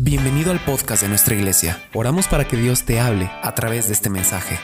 [0.00, 1.82] Bienvenido al podcast de nuestra iglesia.
[1.92, 4.56] Oramos para que Dios te hable a través de este mensaje.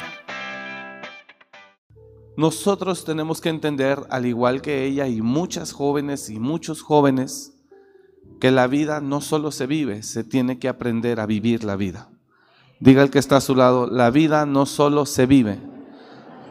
[2.37, 7.53] Nosotros tenemos que entender, al igual que ella y muchas jóvenes y muchos jóvenes,
[8.41, 12.11] que la vida no solo se vive, se tiene que aprender a vivir la vida.
[12.79, 15.59] Diga el que está a su lado, la vida no solo se vive,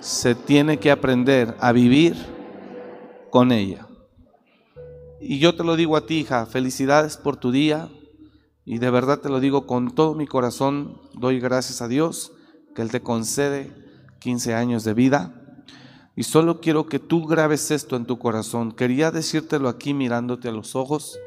[0.02, 2.18] se tiene que aprender a vivir
[3.30, 3.88] con ella.
[5.22, 7.88] Y yo te lo digo a ti, hija, felicidades por tu día,
[8.66, 12.32] y de verdad te lo digo con todo mi corazón, doy gracias a Dios
[12.74, 13.72] que Él te concede
[14.20, 15.40] 15 años de vida.
[16.16, 18.72] Y solo quiero que tú grabes esto en tu corazón.
[18.72, 21.20] Quería decírtelo aquí mirándote a los ojos.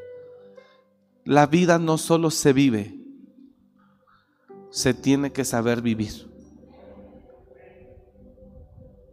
[1.25, 3.01] La vida no solo se vive,
[4.71, 6.31] se tiene que saber vivir.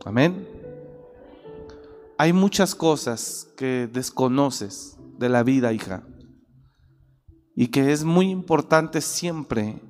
[0.04, 0.48] Amén.
[2.16, 6.04] Hay muchas cosas que desconoces de la vida, hija
[7.54, 9.80] y que es muy importante siempre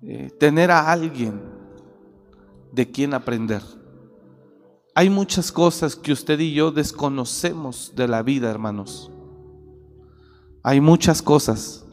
[0.00, 1.40] eh, tener a alguien
[2.72, 3.62] de quien aprender.
[4.94, 9.10] Hay muchas cosas que usted y yo desconocemos de la vida, hermanos.
[10.62, 11.84] Hay muchas cosas.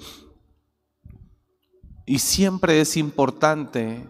[2.05, 4.07] Y siempre es importante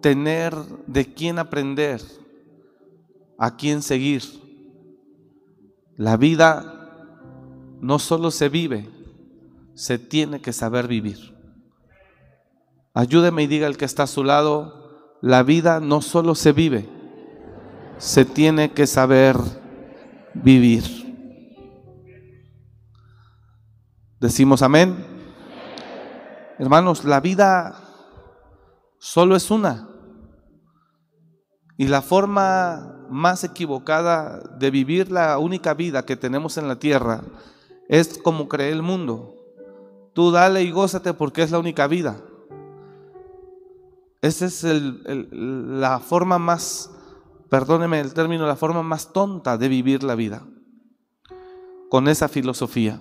[0.00, 0.54] tener
[0.86, 2.02] de quién aprender,
[3.38, 4.22] a quién seguir.
[5.96, 6.79] La vida
[7.80, 8.88] no solo se vive,
[9.74, 11.36] se tiene que saber vivir.
[12.92, 16.88] Ayúdeme y diga el que está a su lado, la vida no solo se vive,
[17.98, 19.36] se tiene que saber
[20.34, 20.84] vivir.
[24.20, 25.06] Decimos amén.
[26.58, 27.80] Hermanos, la vida
[28.98, 29.88] solo es una.
[31.78, 37.22] Y la forma más equivocada de vivir la única vida que tenemos en la tierra
[37.90, 39.34] es como cree el mundo.
[40.14, 42.22] Tú dale y gózate porque es la única vida.
[44.22, 46.92] Esa es la forma más,
[47.48, 50.46] perdóneme el término, la forma más tonta de vivir la vida.
[51.88, 53.00] Con esa filosofía.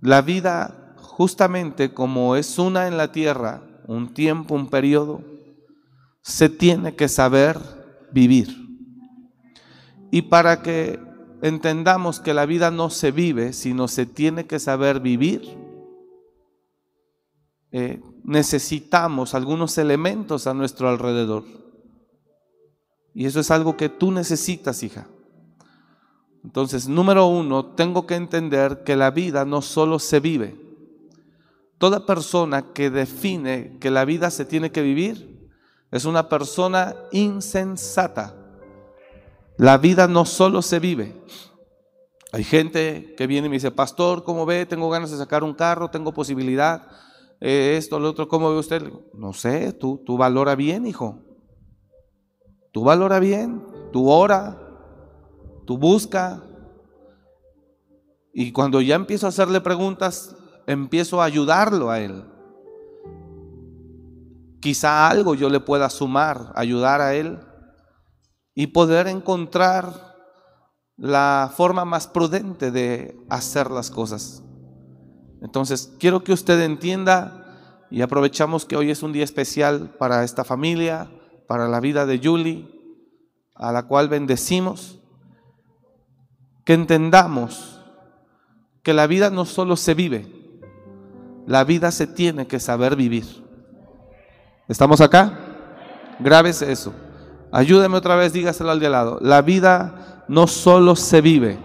[0.00, 5.22] La vida, justamente como es una en la tierra, un tiempo, un periodo,
[6.22, 7.58] se tiene que saber
[8.10, 8.56] vivir.
[10.10, 11.09] Y para que
[11.42, 15.56] entendamos que la vida no se vive, sino se tiene que saber vivir,
[17.72, 21.44] eh, necesitamos algunos elementos a nuestro alrededor.
[23.14, 25.06] Y eso es algo que tú necesitas, hija.
[26.44, 30.56] Entonces, número uno, tengo que entender que la vida no solo se vive.
[31.78, 35.50] Toda persona que define que la vida se tiene que vivir
[35.90, 38.39] es una persona insensata.
[39.60, 41.22] La vida no solo se vive.
[42.32, 44.64] Hay gente que viene y me dice, pastor, ¿cómo ve?
[44.64, 46.88] Tengo ganas de sacar un carro, tengo posibilidad,
[47.42, 48.90] eh, esto, lo otro, ¿cómo ve usted?
[49.12, 51.18] No sé, tú, tú valora bien, hijo.
[52.72, 53.62] Tú valora bien,
[53.92, 54.58] tú ora,
[55.66, 56.42] tú busca.
[58.32, 60.34] Y cuando ya empiezo a hacerle preguntas,
[60.66, 62.24] empiezo a ayudarlo a él.
[64.62, 67.40] Quizá algo yo le pueda sumar, ayudar a él
[68.60, 70.18] y poder encontrar
[70.98, 74.42] la forma más prudente de hacer las cosas.
[75.40, 80.44] Entonces, quiero que usted entienda y aprovechamos que hoy es un día especial para esta
[80.44, 81.10] familia,
[81.48, 82.68] para la vida de Julie,
[83.54, 85.00] a la cual bendecimos,
[86.66, 87.80] que entendamos
[88.82, 90.60] que la vida no solo se vive,
[91.46, 93.24] la vida se tiene que saber vivir.
[94.68, 95.32] ¿Estamos acá?
[96.18, 96.92] Grábese eso.
[97.52, 99.18] Ayúdeme otra vez, dígaselo al de al lado.
[99.20, 101.58] La vida no solo se vive,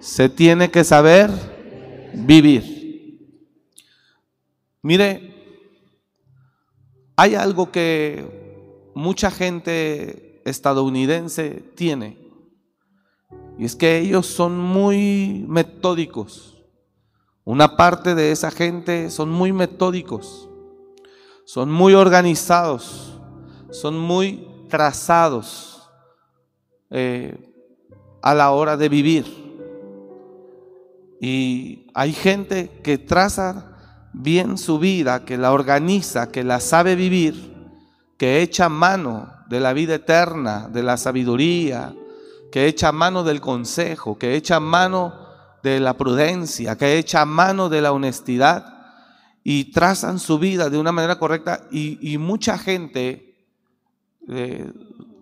[0.00, 1.30] se tiene que saber
[2.14, 2.78] vivir.
[4.82, 5.34] Mire,
[7.16, 12.16] hay algo que mucha gente estadounidense tiene,
[13.58, 16.54] y es que ellos son muy metódicos.
[17.44, 20.48] Una parte de esa gente son muy metódicos,
[21.44, 23.20] son muy organizados,
[23.70, 25.90] son muy trazados
[26.90, 27.36] eh,
[28.22, 29.48] a la hora de vivir.
[31.20, 33.76] Y hay gente que traza
[34.12, 37.54] bien su vida, que la organiza, que la sabe vivir,
[38.16, 41.94] que echa mano de la vida eterna, de la sabiduría,
[42.50, 45.14] que echa mano del consejo, que echa mano
[45.62, 48.74] de la prudencia, que echa mano de la honestidad
[49.42, 53.27] y trazan su vida de una manera correcta y, y mucha gente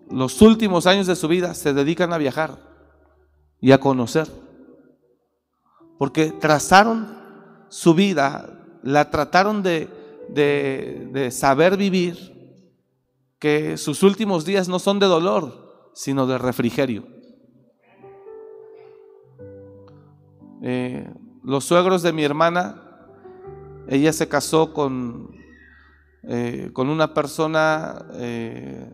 [0.09, 2.57] los últimos años de su vida se dedican a viajar
[3.59, 4.27] y a conocer.
[5.97, 7.17] porque trazaron
[7.69, 9.89] su vida, la trataron de,
[10.29, 12.35] de, saber vivir,
[13.39, 17.07] que sus últimos días no son de dolor, sino de refrigerio.
[20.61, 21.11] Eh,
[21.43, 22.83] los suegros de mi hermana,
[23.87, 25.36] ella se casó con,
[26.23, 28.89] eh, con una persona, eh,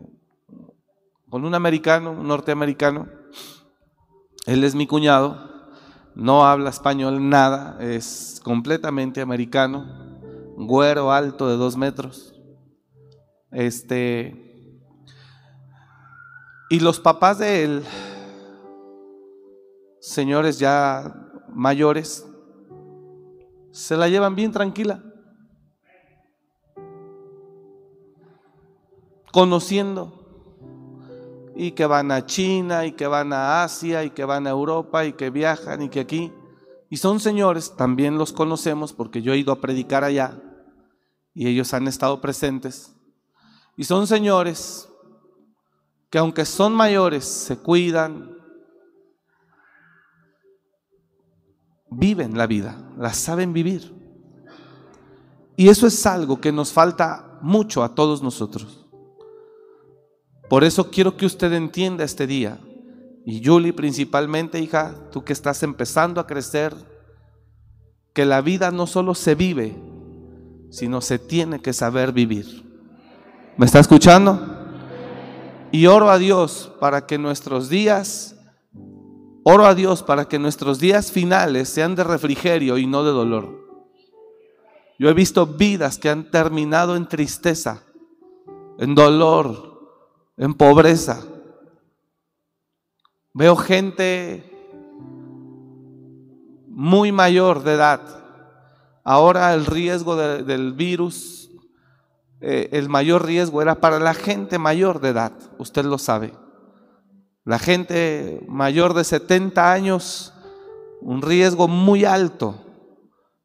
[1.28, 3.08] con un americano, un norteamericano.
[4.46, 5.54] Él es mi cuñado,
[6.14, 9.84] no habla español nada, es completamente americano,
[10.56, 12.34] güero alto de dos metros.
[13.50, 14.80] Este,
[16.70, 17.84] y los papás de él,
[20.00, 22.26] señores ya mayores,
[23.70, 25.03] se la llevan bien tranquila.
[29.34, 30.20] Conociendo.
[31.56, 35.04] Y que van a China, y que van a Asia, y que van a Europa,
[35.04, 36.32] y que viajan, y que aquí.
[36.88, 40.40] Y son señores, también los conocemos porque yo he ido a predicar allá,
[41.34, 42.94] y ellos han estado presentes.
[43.76, 44.88] Y son señores
[46.08, 48.38] que aunque son mayores, se cuidan,
[51.90, 53.92] viven la vida, la saben vivir.
[55.56, 58.83] Y eso es algo que nos falta mucho a todos nosotros.
[60.48, 62.58] Por eso quiero que usted entienda este día.
[63.26, 66.74] Y Julie principalmente, hija, tú que estás empezando a crecer,
[68.12, 69.74] que la vida no solo se vive,
[70.70, 72.62] sino se tiene que saber vivir.
[73.56, 74.50] ¿Me está escuchando?
[75.72, 78.34] Y oro a Dios para que nuestros días
[79.46, 83.62] Oro a Dios para que nuestros días finales sean de refrigerio y no de dolor.
[84.98, 87.82] Yo he visto vidas que han terminado en tristeza,
[88.78, 89.73] en dolor,
[90.36, 91.22] en pobreza.
[93.32, 94.50] Veo gente
[96.68, 98.00] muy mayor de edad.
[99.04, 101.50] Ahora el riesgo del virus,
[102.40, 106.32] eh, el mayor riesgo era para la gente mayor de edad, usted lo sabe.
[107.44, 110.32] La gente mayor de 70 años,
[111.02, 112.60] un riesgo muy alto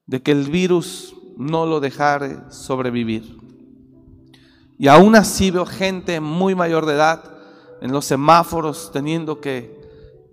[0.06, 3.39] de que el virus no lo dejara sobrevivir.
[4.80, 7.22] Y aún así veo gente muy mayor de edad
[7.82, 9.78] en los semáforos teniendo que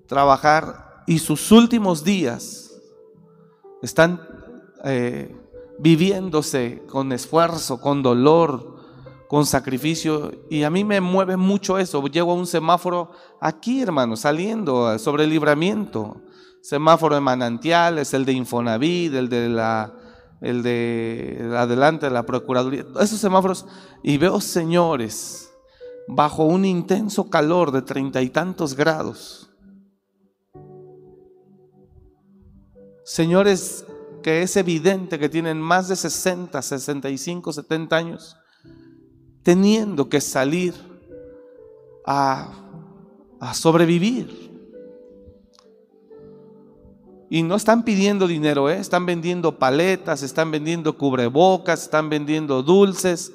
[0.07, 2.81] trabajar y sus últimos días
[3.83, 4.21] están
[4.85, 5.37] eh,
[5.81, 8.77] viviéndose con esfuerzo, con dolor,
[9.27, 10.31] con sacrificio.
[10.49, 12.07] Y a mí me mueve mucho eso.
[12.07, 13.11] Llego a un semáforo
[13.41, 16.23] aquí, hermano, saliendo sobre el libramiento.
[16.63, 19.93] Semáforo de manantiales, el de Infonavit, el de la,
[20.41, 22.85] el de adelante de la Procuraduría.
[23.01, 23.67] Esos semáforos.
[24.03, 25.51] Y veo señores
[26.09, 29.51] bajo un intenso calor de treinta y tantos grados.
[33.05, 33.85] Señores
[34.23, 38.37] que es evidente que tienen más de 60, 65, 70 años
[39.47, 40.75] teniendo que salir
[42.05, 42.51] a,
[43.55, 44.46] sobrevivir.
[47.29, 48.79] Y no están pidiendo dinero, ¿eh?
[48.79, 53.33] están vendiendo paletas, están vendiendo cubrebocas, están vendiendo dulces.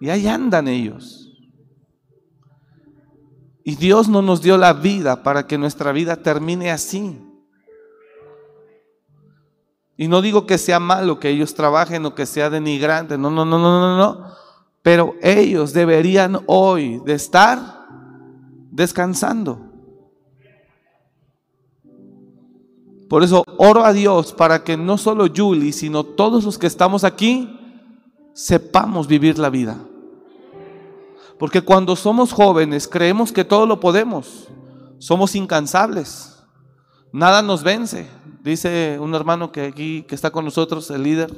[0.00, 1.30] Y ahí andan ellos.
[3.64, 7.18] Y Dios no nos dio la vida para que nuestra vida termine así.
[9.96, 13.18] Y no digo que sea malo que ellos trabajen o que sea denigrante.
[13.18, 14.34] No, no, no, no, no, no.
[14.82, 17.86] Pero ellos deberían hoy de estar
[18.70, 19.69] descansando.
[23.10, 27.02] Por eso oro a Dios para que no solo Julie, sino todos los que estamos
[27.02, 27.58] aquí,
[28.34, 29.78] sepamos vivir la vida.
[31.36, 34.46] Porque cuando somos jóvenes creemos que todo lo podemos.
[34.98, 36.40] Somos incansables.
[37.10, 38.08] Nada nos vence.
[38.44, 41.34] Dice un hermano que aquí que está con nosotros, el líder.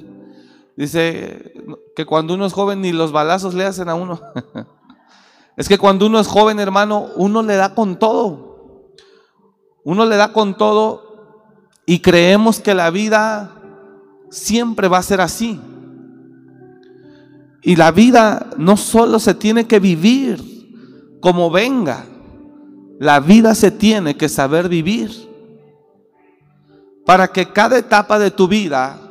[0.77, 1.55] Dice
[1.97, 4.21] que cuando uno es joven ni los balazos le hacen a uno.
[5.57, 8.93] es que cuando uno es joven, hermano, uno le da con todo.
[9.85, 11.12] Uno le da con todo
[11.87, 13.51] y creemos que la vida
[14.31, 15.61] siempre va a ser así.
[17.63, 20.41] Y la vida no solo se tiene que vivir
[21.21, 22.05] como venga,
[22.99, 25.11] la vida se tiene que saber vivir.
[27.07, 29.03] Para que cada etapa de tu vida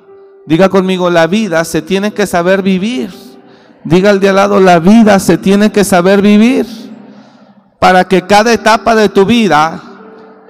[0.45, 3.11] Diga conmigo, la vida se tiene que saber vivir.
[3.83, 6.65] Diga al de al lado, la vida se tiene que saber vivir.
[7.79, 9.81] Para que cada etapa de tu vida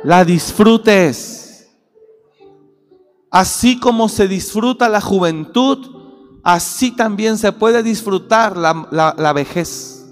[0.04, 1.41] la disfrutes.
[3.32, 10.06] Así como se disfruta la juventud, así también se puede disfrutar la, la vejez.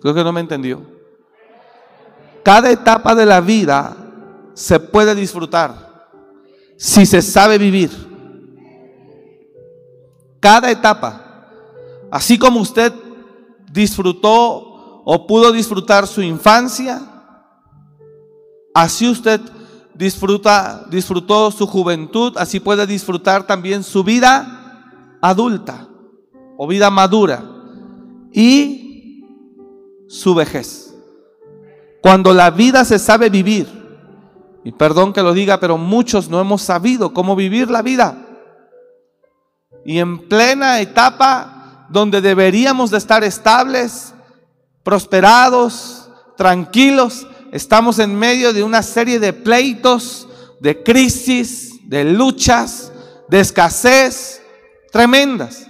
[0.00, 0.80] Creo que no me entendió.
[2.44, 3.96] cada etapa de la vida
[4.54, 6.06] se puede disfrutar
[6.76, 7.90] si se sabe vivir.
[10.38, 11.48] Cada etapa.
[12.08, 12.92] Así como usted
[13.72, 17.15] disfrutó o pudo disfrutar su infancia,
[18.76, 19.40] así usted
[19.94, 25.88] disfruta, disfrutó su juventud, así puede disfrutar también su vida adulta
[26.58, 27.42] o vida madura
[28.34, 29.24] y
[30.08, 30.94] su vejez.
[32.02, 33.66] Cuando la vida se sabe vivir,
[34.62, 38.26] y perdón que lo diga, pero muchos no hemos sabido cómo vivir la vida.
[39.86, 44.12] Y en plena etapa donde deberíamos de estar estables,
[44.82, 50.28] prosperados, tranquilos, estamos en medio de una serie de pleitos,
[50.60, 52.92] de crisis, de luchas,
[53.28, 54.42] de escasez
[54.90, 55.66] tremendas.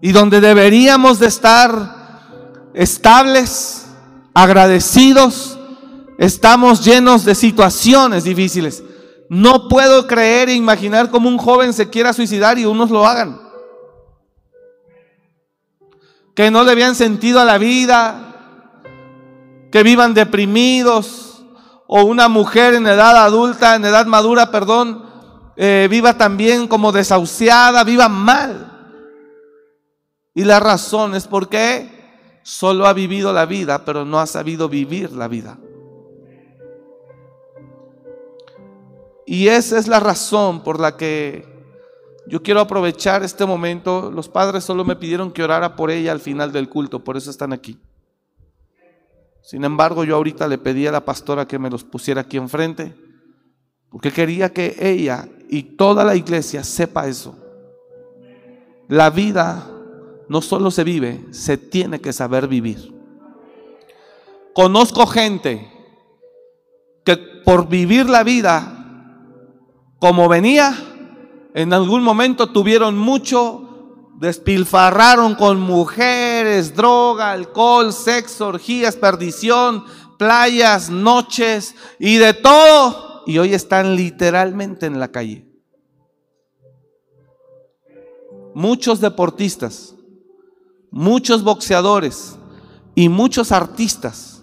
[0.00, 3.86] Y donde deberíamos de estar estables,
[4.34, 5.58] agradecidos,
[6.18, 8.82] estamos llenos de situaciones difíciles.
[9.28, 13.40] No puedo creer e imaginar cómo un joven se quiera suicidar y unos lo hagan.
[16.34, 18.35] Que no le habían sentido a la vida,
[19.76, 21.44] que vivan deprimidos,
[21.86, 25.04] o una mujer en edad adulta, en edad madura, perdón,
[25.54, 28.72] eh, viva también como desahuciada, viva mal.
[30.34, 35.12] Y la razón es porque solo ha vivido la vida, pero no ha sabido vivir
[35.12, 35.58] la vida.
[39.26, 41.46] Y esa es la razón por la que
[42.26, 44.10] yo quiero aprovechar este momento.
[44.10, 47.28] Los padres solo me pidieron que orara por ella al final del culto, por eso
[47.30, 47.78] están aquí.
[49.46, 52.96] Sin embargo, yo ahorita le pedí a la pastora que me los pusiera aquí enfrente,
[53.88, 57.38] porque quería que ella y toda la iglesia sepa eso.
[58.88, 59.70] La vida
[60.28, 62.92] no solo se vive, se tiene que saber vivir.
[64.52, 65.70] Conozco gente
[67.04, 69.22] que por vivir la vida
[70.00, 70.74] como venía,
[71.54, 73.65] en algún momento tuvieron mucho,
[74.18, 79.84] despilfarraron con mujeres, droga, alcohol, sexo, orgías, perdición,
[80.18, 83.22] playas, noches y de todo.
[83.26, 85.44] Y hoy están literalmente en la calle.
[88.54, 89.94] Muchos deportistas,
[90.90, 92.38] muchos boxeadores
[92.94, 94.42] y muchos artistas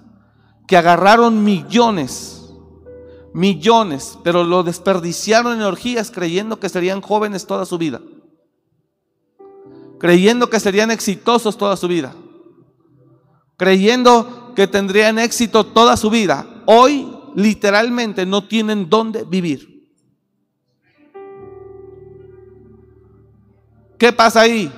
[0.68, 2.34] que agarraron millones
[3.34, 8.00] millones, pero lo desperdiciaron en orgías creyendo que serían jóvenes toda su vida,
[10.03, 12.13] creyendo que serían exitosos toda su vida,
[13.55, 16.45] creyendo que tendrían éxito toda su vida.
[16.65, 19.88] Hoy literalmente no tienen dónde vivir.
[23.98, 24.69] ¿Qué pasa ahí?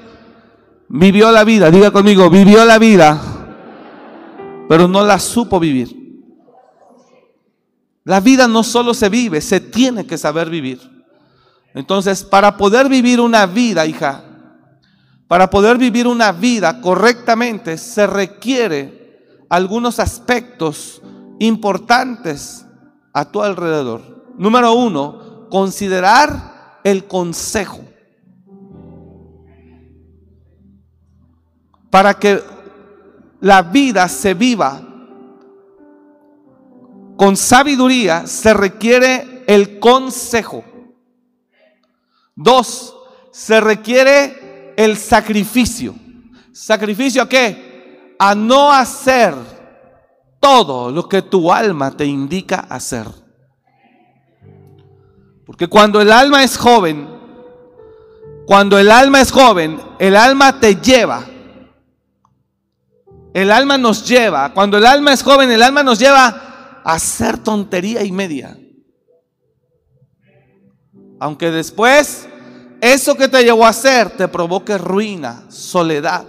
[0.90, 3.20] Vivió la vida, diga conmigo, vivió la vida,
[4.70, 5.90] pero no la supo vivir.
[8.04, 10.80] La vida no solo se vive, se tiene que saber vivir.
[11.74, 14.25] Entonces, para poder vivir una vida, hija,
[15.28, 21.02] para poder vivir una vida correctamente, se requiere algunos aspectos
[21.40, 22.66] importantes
[23.14, 24.34] a tu alrededor.
[24.38, 27.82] Número uno, considerar el consejo.
[31.90, 32.42] Para que
[33.40, 34.82] la vida se viva
[37.18, 40.64] con sabiduría se requiere el consejo.
[42.36, 42.96] Dos,
[43.32, 44.45] se requiere
[44.76, 45.96] el sacrificio.
[46.52, 48.16] ¿Sacrificio a qué?
[48.18, 49.34] A no hacer
[50.40, 53.08] todo lo que tu alma te indica hacer.
[55.46, 57.08] Porque cuando el alma es joven,
[58.46, 61.26] cuando el alma es joven, el alma te lleva.
[63.34, 64.54] El alma nos lleva.
[64.54, 68.58] Cuando el alma es joven, el alma nos lleva hacer tontería y media.
[71.20, 72.28] Aunque después
[72.82, 76.26] eso que te llevó a hacer te provoque ruina, soledad.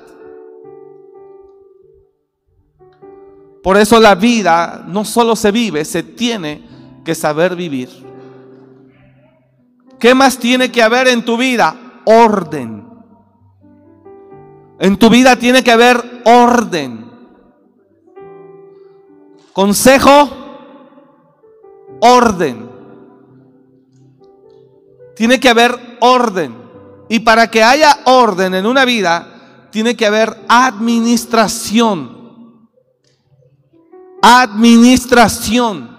[3.62, 6.64] Por eso la vida no solo se vive, se tiene
[7.04, 7.88] que saber vivir.
[9.98, 12.00] ¿Qué más tiene que haber en tu vida?
[12.04, 12.86] Orden.
[14.78, 17.10] En tu vida tiene que haber orden.
[19.52, 20.28] Consejo,
[22.00, 22.70] orden.
[25.16, 26.66] Tiene que haber orden.
[27.08, 32.68] Y para que haya orden en una vida, tiene que haber administración.
[34.22, 35.96] Administración.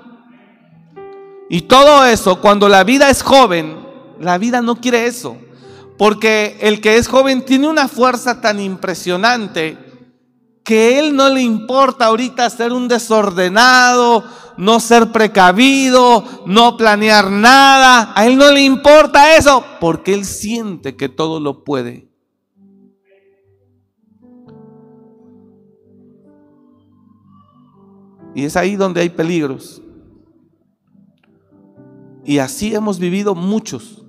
[1.49, 3.77] Y todo eso, cuando la vida es joven,
[4.19, 5.37] la vida no quiere eso.
[5.97, 9.77] Porque el que es joven tiene una fuerza tan impresionante
[10.63, 14.23] que él no le importa ahorita ser un desordenado,
[14.57, 18.11] no ser precavido, no planear nada.
[18.15, 22.07] A él no le importa eso porque él siente que todo lo puede.
[28.35, 29.81] Y es ahí donde hay peligros.
[32.23, 34.03] Y así hemos vivido muchos.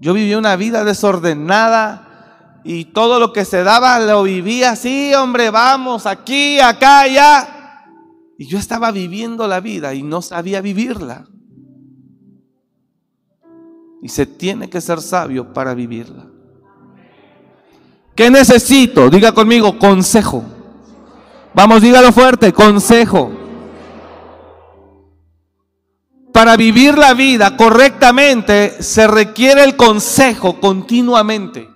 [0.00, 5.50] Yo viví una vida desordenada y todo lo que se daba lo vivía así, hombre,
[5.50, 7.57] vamos, aquí, acá, allá.
[8.38, 11.26] Y yo estaba viviendo la vida y no sabía vivirla.
[14.00, 16.24] Y se tiene que ser sabio para vivirla.
[18.14, 19.10] ¿Qué necesito?
[19.10, 20.44] Diga conmigo, consejo.
[21.52, 23.32] Vamos, dígalo fuerte, consejo.
[26.32, 31.68] Para vivir la vida correctamente se requiere el consejo continuamente.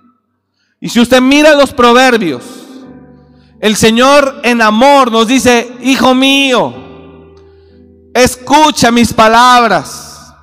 [0.79, 2.63] Y si usted mira los proverbios,
[3.63, 6.73] el Señor en amor nos dice, hijo mío,
[8.13, 10.33] escucha mis palabras,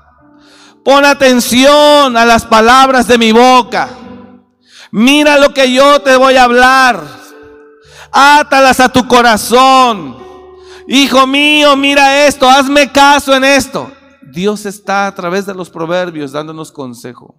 [0.82, 3.90] pon atención a las palabras de mi boca,
[4.90, 7.04] mira lo que yo te voy a hablar,
[8.10, 10.16] átalas a tu corazón.
[10.88, 13.92] Hijo mío, mira esto, hazme caso en esto.
[14.32, 17.34] Dios está a través de los proverbios dándonos consejo.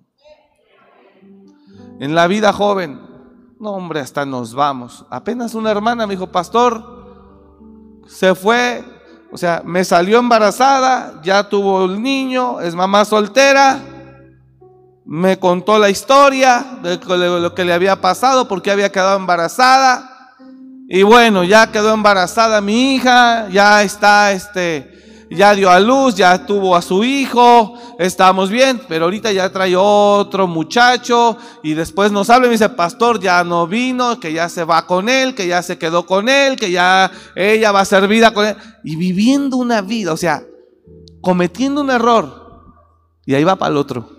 [2.00, 3.11] En la vida joven,
[3.62, 5.06] no hombre, hasta nos vamos.
[5.12, 8.84] Apenas una hermana me dijo, pastor, se fue,
[9.32, 13.80] o sea, me salió embarazada, ya tuvo el niño, es mamá soltera,
[15.06, 20.34] me contó la historia de lo que le había pasado, porque había quedado embarazada.
[20.90, 26.46] Y bueno, ya quedó embarazada mi hija, ya está este ya dio a luz, ya
[26.46, 32.30] tuvo a su hijo, estamos bien, pero ahorita ya trae otro muchacho y después nos
[32.30, 35.48] habla y me dice, pastor, ya no vino, que ya se va con él, que
[35.48, 38.58] ya se quedó con él, que ya ella va a ser vida con él.
[38.84, 40.44] Y viviendo una vida, o sea,
[41.22, 42.42] cometiendo un error.
[43.26, 44.10] Y ahí va para el otro.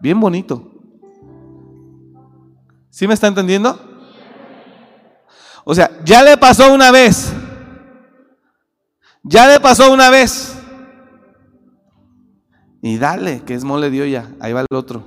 [0.00, 0.70] Bien bonito.
[2.88, 3.78] ¿Sí me está entendiendo?
[5.64, 7.32] O sea, ya le pasó una vez.
[9.30, 10.56] Ya le pasó una vez.
[12.82, 14.28] Y dale, que es mole dio ya.
[14.40, 15.04] Ahí va el otro.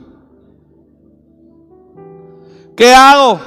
[2.78, 3.42] ¿Qué hago?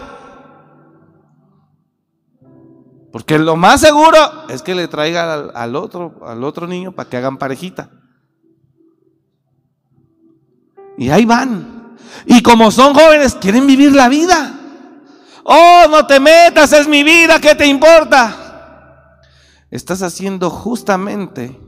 [3.11, 4.19] Porque lo más seguro
[4.51, 7.89] es que le traiga al, al otro, al otro niño para que hagan parejita.
[10.99, 11.97] Y ahí van.
[12.27, 14.53] Y como son jóvenes, quieren vivir la vida.
[15.43, 18.46] Oh, no te metas, es mi vida, ¿qué te importa?
[19.70, 21.59] Estás haciendo justamente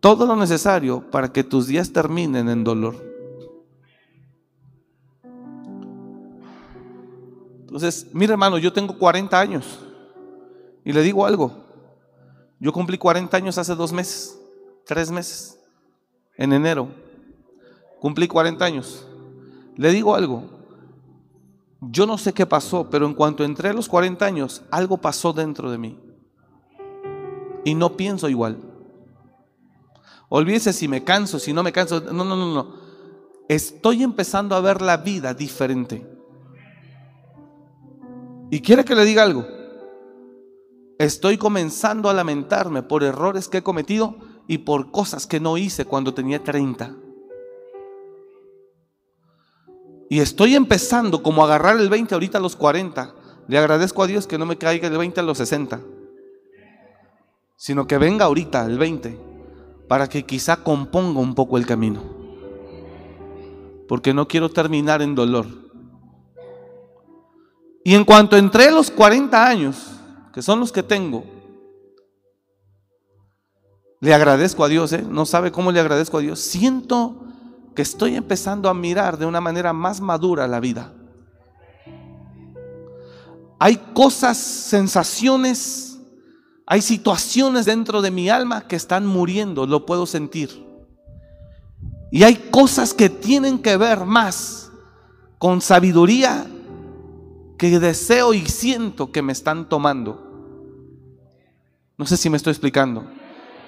[0.00, 2.96] todo lo necesario para que tus días terminen en dolor.
[7.60, 9.80] Entonces, mire hermano, yo tengo 40 años
[10.84, 11.64] y le digo algo.
[12.58, 14.38] Yo cumplí 40 años hace dos meses,
[14.86, 15.58] tres meses,
[16.36, 16.88] en enero.
[18.00, 19.06] Cumplí 40 años.
[19.76, 20.44] Le digo algo.
[21.82, 25.34] Yo no sé qué pasó, pero en cuanto entré a los 40 años, algo pasó
[25.34, 26.05] dentro de mí
[27.66, 28.58] y no pienso igual.
[30.28, 32.00] Olvídese si me canso, si no me canso.
[32.00, 32.74] No, no, no, no.
[33.48, 36.06] Estoy empezando a ver la vida diferente.
[38.52, 39.44] Y quiere que le diga algo.
[41.00, 45.86] Estoy comenzando a lamentarme por errores que he cometido y por cosas que no hice
[45.86, 46.94] cuando tenía 30.
[50.08, 53.12] Y estoy empezando como a agarrar el 20 ahorita a los 40.
[53.48, 55.80] Le agradezco a Dios que no me caiga el 20 a los 60
[57.56, 59.18] sino que venga ahorita el 20
[59.88, 62.02] para que quizá componga un poco el camino.
[63.88, 65.46] Porque no quiero terminar en dolor.
[67.84, 69.92] Y en cuanto entré los 40 años,
[70.34, 71.24] que son los que tengo,
[74.00, 75.04] le agradezco a Dios, ¿eh?
[75.08, 76.40] no sabe cómo le agradezco a Dios.
[76.40, 77.24] Siento
[77.74, 80.92] que estoy empezando a mirar de una manera más madura la vida.
[83.58, 85.95] Hay cosas, sensaciones
[86.66, 90.66] hay situaciones dentro de mi alma que están muriendo, lo puedo sentir.
[92.10, 94.70] Y hay cosas que tienen que ver más
[95.38, 96.46] con sabiduría
[97.56, 100.26] que deseo y siento que me están tomando.
[101.96, 103.06] No sé si me estoy explicando.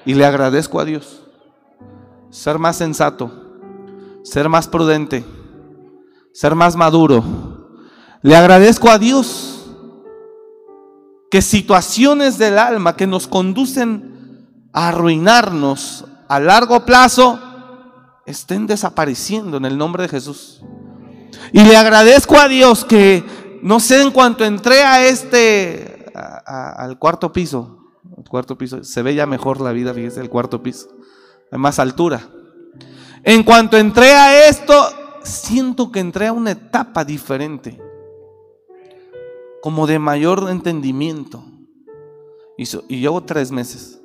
[0.04, 1.24] Y le agradezco a Dios.
[2.30, 3.30] Ser más sensato,
[4.22, 5.24] ser más prudente,
[6.32, 7.22] ser más maduro.
[8.22, 9.47] Le agradezco a Dios
[11.30, 17.38] que situaciones del alma que nos conducen a arruinarnos a largo plazo
[18.26, 20.62] estén desapareciendo en el nombre de Jesús.
[21.52, 23.24] Y le agradezco a Dios que,
[23.62, 27.78] no sé, en cuanto entré a este, al cuarto piso.
[28.28, 28.84] Cuarto piso.
[28.84, 30.88] Se ve ya mejor la vida, fíjese, el cuarto piso.
[31.50, 32.20] Hay más altura.
[33.22, 34.74] En cuanto entré a esto,
[35.22, 37.80] siento que entré a una etapa diferente.
[39.62, 41.44] Como de mayor entendimiento.
[42.56, 44.00] Y, y llevo tres meses.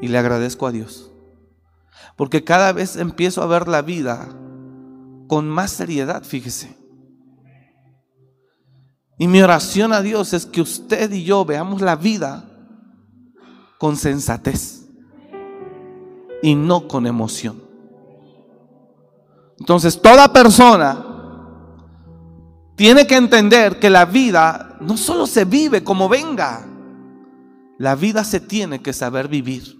[0.00, 1.10] Y le agradezco a Dios.
[2.16, 4.28] Porque cada vez empiezo a ver la vida
[5.28, 6.76] con más seriedad, fíjese.
[9.18, 12.44] Y mi oración a Dios es que usted y yo veamos la vida
[13.78, 14.88] con sensatez
[16.42, 17.62] y no con emoción.
[19.58, 21.13] Entonces, toda persona
[22.76, 26.66] tiene que entender que la vida no solo se vive como venga,
[27.78, 29.76] la vida se tiene que saber vivir.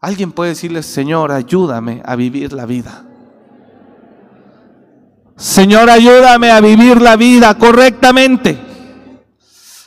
[0.00, 3.04] Alguien puede decirle, Señor, ayúdame a vivir la vida.
[5.36, 8.58] Señor, ayúdame a vivir la vida correctamente.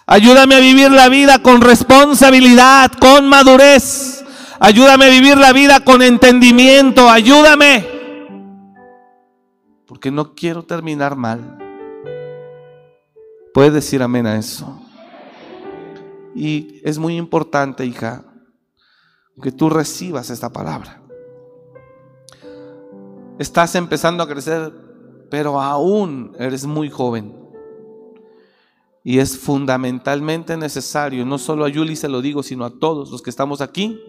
[0.06, 4.24] Ayúdame a vivir la vida con responsabilidad, con madurez.
[4.60, 7.10] Ayúdame a vivir la vida con entendimiento.
[7.10, 7.91] Ayúdame.
[9.92, 11.58] Porque no quiero terminar mal.
[13.54, 14.82] Puedes decir amén a eso.
[16.34, 18.24] Y es muy importante, hija,
[19.44, 21.02] que tú recibas esta palabra.
[23.38, 24.72] Estás empezando a crecer,
[25.30, 27.38] pero aún eres muy joven.
[29.04, 33.22] Y es fundamentalmente necesario, no solo a Yuli se lo digo, sino a todos los
[33.22, 34.02] que estamos aquí,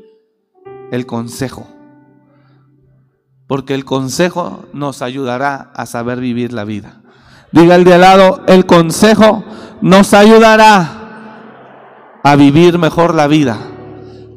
[0.92, 1.66] el consejo.
[3.52, 7.02] Porque el consejo nos ayudará a saber vivir la vida.
[7.50, 9.44] Diga el de al lado, el consejo
[9.82, 10.90] nos ayudará
[12.24, 13.58] a vivir mejor la vida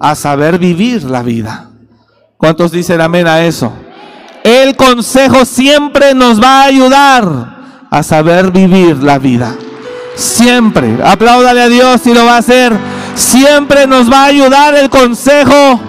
[0.01, 1.69] a saber vivir la vida.
[2.36, 3.71] ¿Cuántos dicen amén a eso?
[4.43, 9.56] El consejo siempre nos va a ayudar a saber vivir la vida.
[10.15, 10.97] Siempre.
[11.01, 12.78] Apláudale a Dios si lo va a hacer.
[13.15, 15.80] Siempre nos va a ayudar el consejo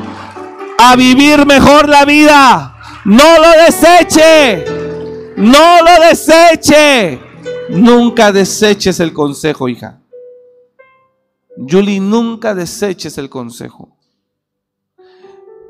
[0.79, 2.76] a vivir mejor la vida.
[3.07, 4.65] No lo deseche.
[5.37, 7.21] No lo deseche.
[7.69, 10.01] Nunca deseches el consejo, hija.
[11.57, 13.97] Julie, nunca deseches el consejo.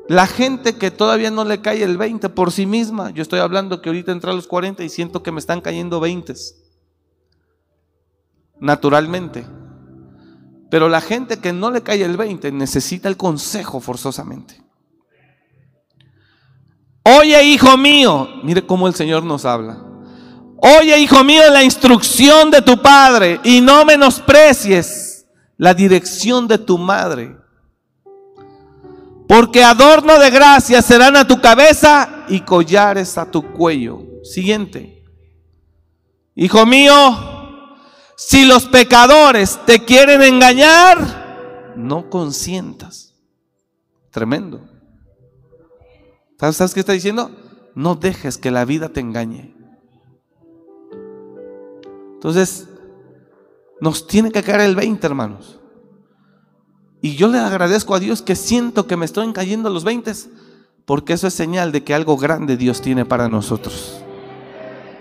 [0.07, 3.83] La gente que todavía no le cae el 20 por sí misma, yo estoy hablando
[3.83, 6.33] que ahorita entré a los 40 y siento que me están cayendo 20.
[8.59, 9.45] Naturalmente.
[10.71, 14.66] Pero la gente que no le cae el 20 necesita el consejo forzosamente.
[17.19, 19.77] Oye, hijo mío, mire cómo el Señor nos habla.
[20.57, 25.25] Oye, hijo mío, la instrucción de tu padre y no menosprecies
[25.57, 27.37] la dirección de tu madre
[29.27, 34.01] porque adorno de gracia serán a tu cabeza y collares a tu cuello.
[34.23, 35.03] Siguiente.
[36.33, 36.93] Hijo mío,
[38.15, 43.13] si los pecadores te quieren engañar, no consientas.
[44.11, 44.76] Tremendo.
[46.39, 47.31] ¿Sabes qué está diciendo?
[47.73, 49.55] No dejes que la vida te engañe.
[52.13, 52.67] Entonces,
[53.81, 55.59] nos tiene que caer el 20, hermanos.
[57.01, 60.11] Y yo le agradezco a Dios que siento que me estoy cayendo los 20,
[60.85, 64.03] porque eso es señal de que algo grande Dios tiene para nosotros.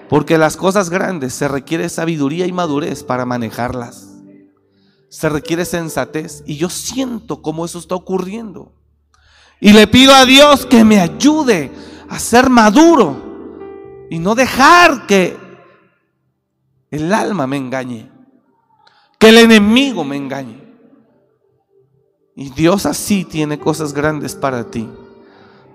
[0.08, 4.14] Porque las cosas grandes se requiere sabiduría y madurez para manejarlas.
[5.08, 6.42] Se requiere sensatez.
[6.46, 8.72] Y yo siento cómo eso está ocurriendo.
[9.60, 11.70] Y le pido a Dios que me ayude
[12.08, 15.36] a ser maduro y no dejar que
[16.90, 18.10] el alma me engañe,
[19.18, 20.62] que el enemigo me engañe.
[22.34, 24.88] Y Dios así tiene cosas grandes para ti.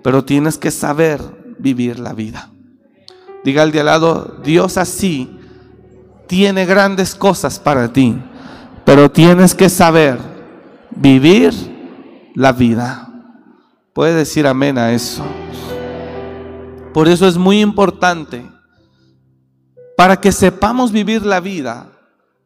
[0.02, 1.20] Pero tienes que saber
[1.58, 2.50] vivir la vida.
[3.44, 5.38] Diga al de al lado, Dios así
[6.28, 8.16] tiene grandes cosas para ti.
[8.84, 10.18] Pero tienes que saber
[10.90, 11.52] vivir
[12.34, 13.11] la vida.
[13.92, 15.24] Puede decir amén a eso.
[16.94, 18.44] Por eso es muy importante.
[19.96, 21.88] Para que sepamos vivir la vida.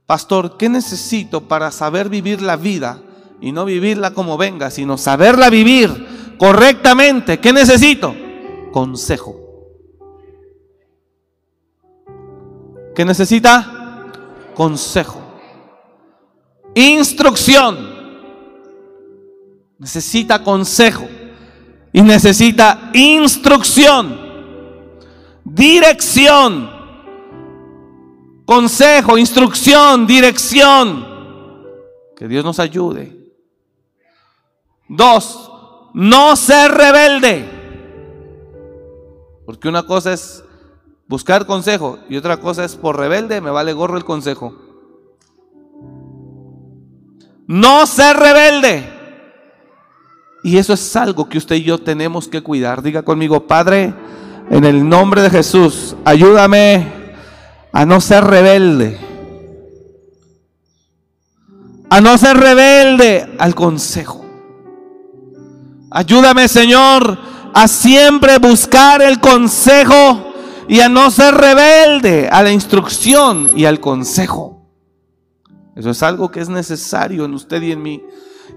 [0.07, 3.01] Pastor, ¿qué necesito para saber vivir la vida?
[3.41, 7.39] y no vivirla como venga, sino saberla vivir correctamente.
[7.39, 8.15] ¿Qué necesito?
[8.73, 9.37] Consejo.
[12.95, 14.07] ¿Qué necesita?
[14.55, 15.21] Consejo.
[16.75, 17.77] Instrucción.
[19.79, 21.07] Necesita consejo.
[21.97, 24.21] Y necesita instrucción.
[25.43, 26.71] Dirección.
[28.45, 31.07] Consejo, instrucción, dirección.
[32.15, 33.17] Que Dios nos ayude
[34.91, 35.51] Dos,
[35.95, 37.49] no ser rebelde.
[39.47, 40.45] Porque una cosa es
[41.09, 44.55] buscar consejo y otra cosa es por rebelde me vale gorro el consejo.
[47.47, 48.96] No ser rebelde.
[50.47, 52.81] Y eso es algo que usted y yo tenemos que cuidar.
[52.81, 53.93] Diga conmigo, Padre,
[54.49, 56.87] en el nombre de Jesús, ayúdame
[57.73, 58.97] a no ser rebelde.
[61.91, 64.25] A no ser rebelde al consejo.
[65.91, 67.19] Ayúdame, Señor,
[67.53, 70.33] a siempre buscar el consejo
[70.69, 74.65] y a no ser rebelde a la instrucción y al consejo.
[75.75, 78.01] Eso es algo que es necesario en usted y en mí.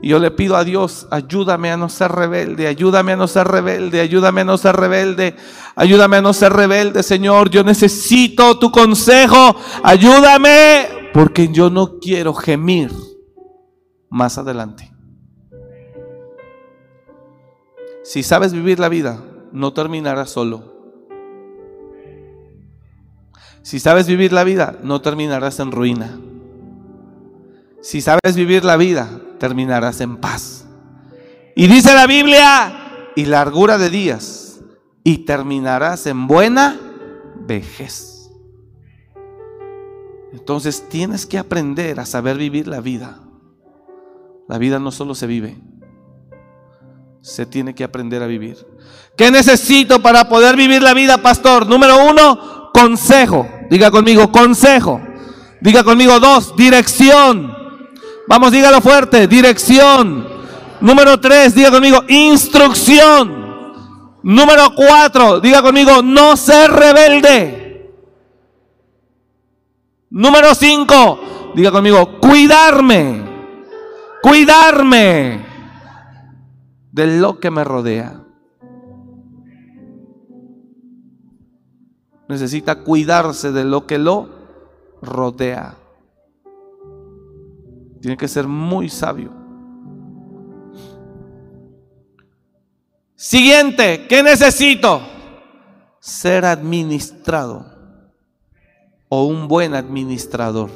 [0.01, 3.47] Y yo le pido a Dios, ayúdame a no ser rebelde, ayúdame a no ser
[3.47, 5.35] rebelde, ayúdame a no ser rebelde,
[5.75, 7.49] ayúdame a no ser rebelde, Señor.
[7.49, 12.91] Yo necesito tu consejo, ayúdame, porque yo no quiero gemir
[14.09, 14.91] más adelante.
[18.03, 20.79] Si sabes vivir la vida, no terminarás solo.
[23.61, 26.19] Si sabes vivir la vida, no terminarás en ruina.
[27.81, 30.65] Si sabes vivir la vida, terminarás en paz.
[31.55, 34.59] Y dice la Biblia, y largura de días,
[35.03, 36.79] y terminarás en buena
[37.35, 38.29] vejez.
[40.31, 43.19] Entonces tienes que aprender a saber vivir la vida.
[44.47, 45.59] La vida no solo se vive,
[47.21, 48.57] se tiene que aprender a vivir.
[49.15, 51.67] ¿Qué necesito para poder vivir la vida, pastor?
[51.67, 53.47] Número uno, consejo.
[53.69, 55.01] Diga conmigo, consejo.
[55.61, 57.58] Diga conmigo, dos, dirección.
[58.29, 60.23] Vamos, dígalo fuerte, dirección.
[60.81, 63.73] Número tres, diga conmigo, instrucción.
[64.21, 67.91] Número cuatro, diga conmigo, no ser rebelde.
[70.11, 73.23] Número cinco, diga conmigo, cuidarme.
[74.21, 75.43] Cuidarme
[76.91, 78.21] de lo que me rodea.
[82.27, 84.29] Necesita cuidarse de lo que lo
[85.01, 85.78] rodea.
[88.01, 89.31] Tiene que ser muy sabio.
[93.15, 95.01] Siguiente, ¿qué necesito?
[95.99, 97.65] Ser administrado
[99.09, 100.69] o un buen administrador.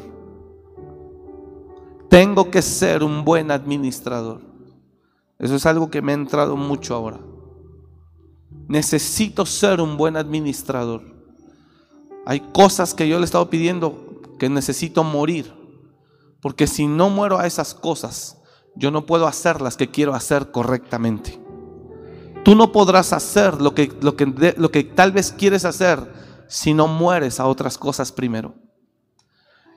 [2.09, 4.41] Tengo que ser un buen administrador.
[5.39, 7.19] Eso es algo que me ha entrado mucho ahora.
[8.67, 11.01] Necesito ser un buen administrador.
[12.25, 15.62] Hay cosas que yo le he estado pidiendo que necesito morir.
[16.43, 18.37] Porque si no muero a esas cosas,
[18.75, 21.39] yo no puedo hacer las que quiero hacer correctamente.
[22.43, 25.99] Tú no podrás hacer lo que, lo que, lo que tal vez quieres hacer
[26.49, 28.55] si no mueres a otras cosas primero.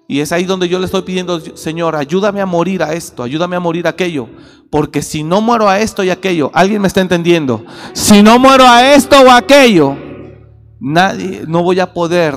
[0.08, 3.54] Y es ahí donde yo le estoy pidiendo, Señor, ayúdame a morir a esto, ayúdame
[3.54, 4.28] a morir a aquello.
[4.68, 7.64] Porque si no muero a esto y aquello, alguien me está entendiendo.
[7.92, 9.96] Si no muero a esto o aquello,
[10.80, 12.34] nadie, no voy a poder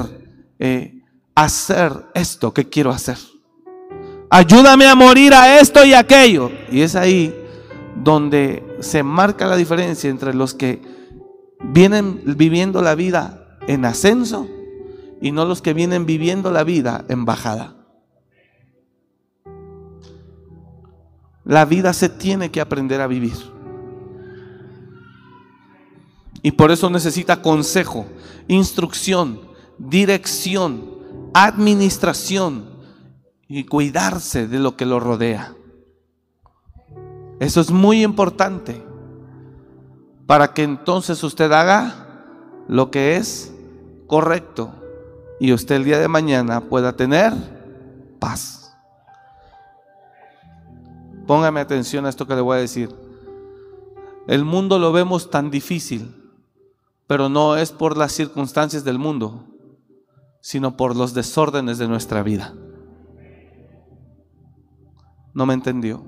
[0.60, 1.02] eh,
[1.34, 3.18] hacer esto que quiero hacer.
[4.30, 6.52] Ayúdame a morir a esto y aquello.
[6.72, 7.36] Y es ahí
[7.96, 10.82] donde se marca la diferencia entre los que
[11.62, 14.48] vienen viviendo la vida en ascenso
[15.22, 17.76] y no los que vienen viviendo la vida en bajada.
[21.44, 23.36] La vida se tiene que aprender a vivir.
[26.44, 28.06] Y por eso necesita consejo,
[28.48, 29.42] instrucción,
[29.80, 31.00] dirección,
[31.34, 32.79] administración
[33.50, 35.56] y cuidarse de lo que lo rodea.
[37.40, 38.86] Eso es muy importante
[40.28, 42.24] para que entonces usted haga
[42.68, 43.52] lo que es
[44.06, 44.72] correcto
[45.40, 47.34] y usted el día de mañana pueda tener
[48.20, 48.78] paz.
[51.26, 52.96] Póngame atención a esto que le voy a decir.
[54.28, 56.32] El mundo lo vemos tan difícil,
[57.08, 59.46] pero no es por las circunstancias del mundo,
[60.40, 62.54] sino por los desórdenes de nuestra vida.
[65.34, 66.04] No me entendió.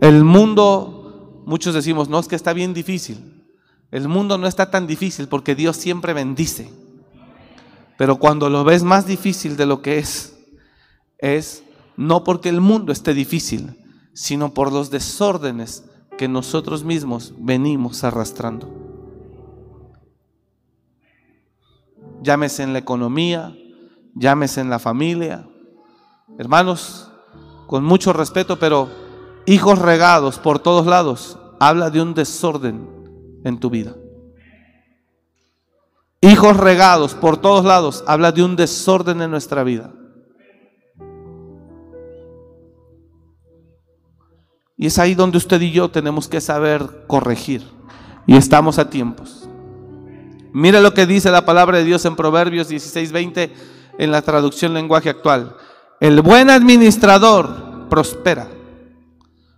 [0.00, 3.44] El mundo, muchos decimos, no es que está bien difícil.
[3.90, 6.70] El mundo no está tan difícil porque Dios siempre bendice.
[7.96, 10.38] Pero cuando lo ves más difícil de lo que es,
[11.18, 11.62] es
[11.96, 13.82] no porque el mundo esté difícil,
[14.12, 15.84] sino por los desórdenes
[16.18, 18.68] que nosotros mismos venimos arrastrando.
[22.22, 23.56] Llámese en la economía,
[24.14, 25.48] llámese en la familia.
[26.38, 27.05] Hermanos,
[27.66, 28.88] con mucho respeto, pero
[29.46, 33.94] hijos regados por todos lados, habla de un desorden en tu vida.
[36.20, 39.92] Hijos regados por todos lados, habla de un desorden en nuestra vida.
[44.76, 47.62] Y es ahí donde usted y yo tenemos que saber corregir.
[48.26, 49.48] Y estamos a tiempos.
[50.52, 53.52] Mire lo que dice la palabra de Dios en Proverbios 16:20
[53.98, 55.56] en la traducción lenguaje actual.
[56.00, 58.48] El buen administrador prospera.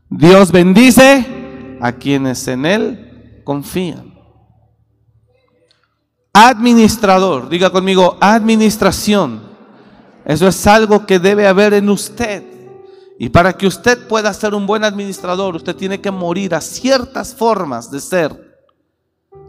[0.08, 4.14] Dios bendice a quienes en Él confían.
[6.32, 9.42] Administrador, diga conmigo, administración.
[10.24, 12.44] Eso es algo que debe haber en usted.
[13.18, 17.34] Y para que usted pueda ser un buen administrador, usted tiene que morir a ciertas
[17.34, 18.60] formas de ser,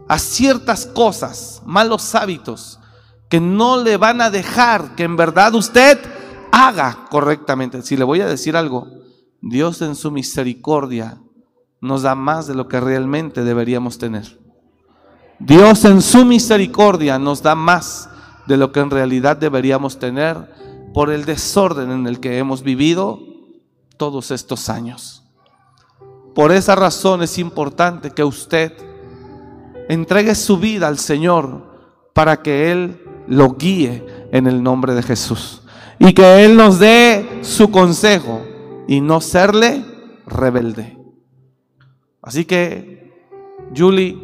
[0.08, 2.80] a ciertas cosas, malos hábitos,
[3.28, 6.00] que no le van a dejar que en verdad usted
[6.68, 7.82] haga correctamente.
[7.82, 8.88] Si le voy a decir algo,
[9.40, 11.18] Dios en su misericordia
[11.80, 14.38] nos da más de lo que realmente deberíamos tener.
[15.38, 18.10] Dios en su misericordia nos da más
[18.46, 20.36] de lo que en realidad deberíamos tener
[20.92, 23.20] por el desorden en el que hemos vivido
[23.96, 25.24] todos estos años.
[26.34, 28.72] Por esa razón es importante que usted
[29.88, 31.70] entregue su vida al Señor
[32.12, 35.59] para que Él lo guíe en el nombre de Jesús.
[36.00, 38.42] Y que Él nos dé su consejo
[38.88, 39.84] y no serle
[40.26, 40.98] rebelde.
[42.22, 43.12] Así que,
[43.76, 44.18] Julie,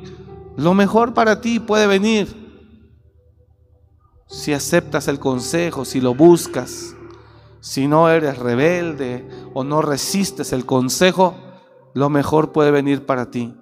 [0.57, 2.47] lo mejor para ti puede venir
[4.27, 6.97] si aceptas el consejo, si lo buscas,
[7.61, 11.37] si no eres rebelde o no resistes el consejo,
[11.95, 13.55] lo mejor puede venir para ti.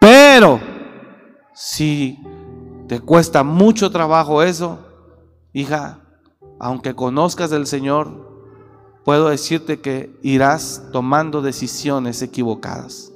[0.00, 0.60] Pero
[1.54, 2.18] si
[2.88, 4.78] te cuesta mucho trabajo eso,
[5.52, 6.01] hija,
[6.62, 8.08] aunque conozcas del Señor,
[9.04, 13.12] puedo decirte que irás tomando decisiones equivocadas.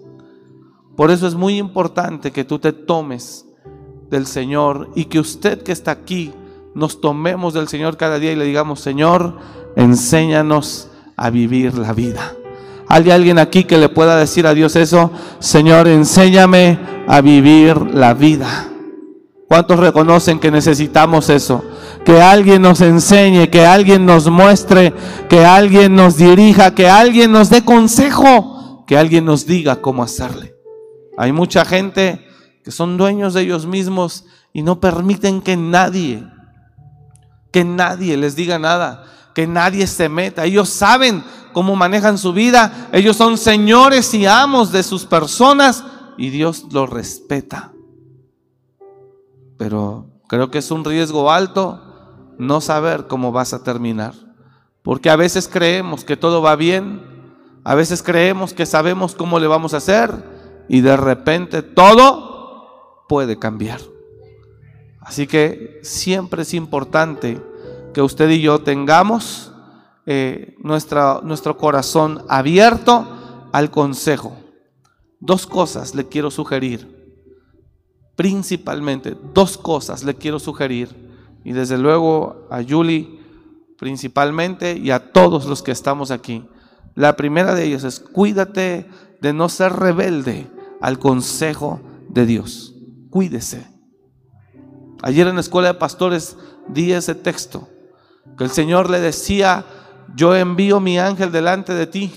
[0.97, 3.47] Por eso es muy importante que tú te tomes
[4.11, 6.33] del Señor y que usted que está aquí
[6.75, 9.39] nos tomemos del Señor cada día y le digamos, Señor,
[9.77, 12.35] enséñanos a vivir la vida.
[12.89, 15.13] ¿Hay alguien aquí que le pueda decir a Dios eso?
[15.39, 18.76] Señor, enséñame a vivir la vida.
[19.49, 21.65] ¿Cuántos reconocen que necesitamos eso?
[22.05, 24.93] Que alguien nos enseñe, que alguien nos muestre,
[25.29, 30.55] que alguien nos dirija, que alguien nos dé consejo, que alguien nos diga cómo hacerle.
[31.17, 32.27] Hay mucha gente
[32.65, 36.27] que son dueños de ellos mismos y no permiten que nadie,
[37.53, 40.45] que nadie les diga nada, que nadie se meta.
[40.45, 45.85] Ellos saben cómo manejan su vida, ellos son señores y amos de sus personas
[46.19, 47.71] y Dios los respeta.
[49.57, 51.81] Pero creo que es un riesgo alto
[52.39, 54.15] no saber cómo vas a terminar.
[54.83, 57.03] Porque a veces creemos que todo va bien,
[57.65, 60.13] a veces creemos que sabemos cómo le vamos a hacer
[60.69, 63.81] y de repente todo puede cambiar.
[65.01, 67.41] Así que siempre es importante
[67.95, 69.53] que usted y yo tengamos
[70.05, 74.37] eh, nuestro corazón abierto al consejo.
[75.19, 76.96] Dos cosas le quiero sugerir.
[78.17, 80.89] Principalmente, dos cosas le quiero sugerir.
[81.45, 83.17] Y desde luego a Julie
[83.79, 86.49] principalmente y a todos los que estamos aquí.
[86.95, 88.89] La primera de ellas es cuídate
[89.21, 90.51] de no ser rebelde
[90.81, 92.75] al consejo de Dios.
[93.11, 93.67] Cuídese.
[95.03, 96.37] Ayer en la escuela de pastores
[96.69, 97.69] di ese texto,
[98.37, 99.65] que el Señor le decía,
[100.15, 102.13] yo envío mi ángel delante de ti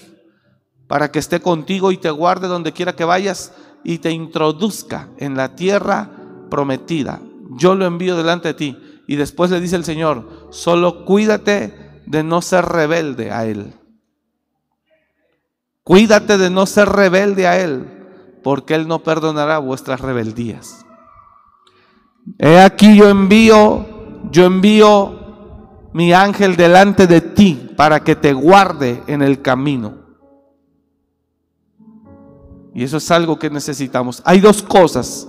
[0.87, 5.35] para que esté contigo y te guarde donde quiera que vayas y te introduzca en
[5.35, 6.09] la tierra
[6.49, 7.21] prometida.
[7.51, 8.77] Yo lo envío delante de ti.
[9.07, 13.73] Y después le dice el Señor, solo cuídate de no ser rebelde a Él.
[15.83, 17.87] Cuídate de no ser rebelde a Él
[18.43, 20.85] porque Él no perdonará vuestras rebeldías.
[22.37, 23.85] He aquí yo envío,
[24.31, 29.98] yo envío mi ángel delante de ti para que te guarde en el camino.
[32.73, 34.21] Y eso es algo que necesitamos.
[34.25, 35.27] Hay dos cosas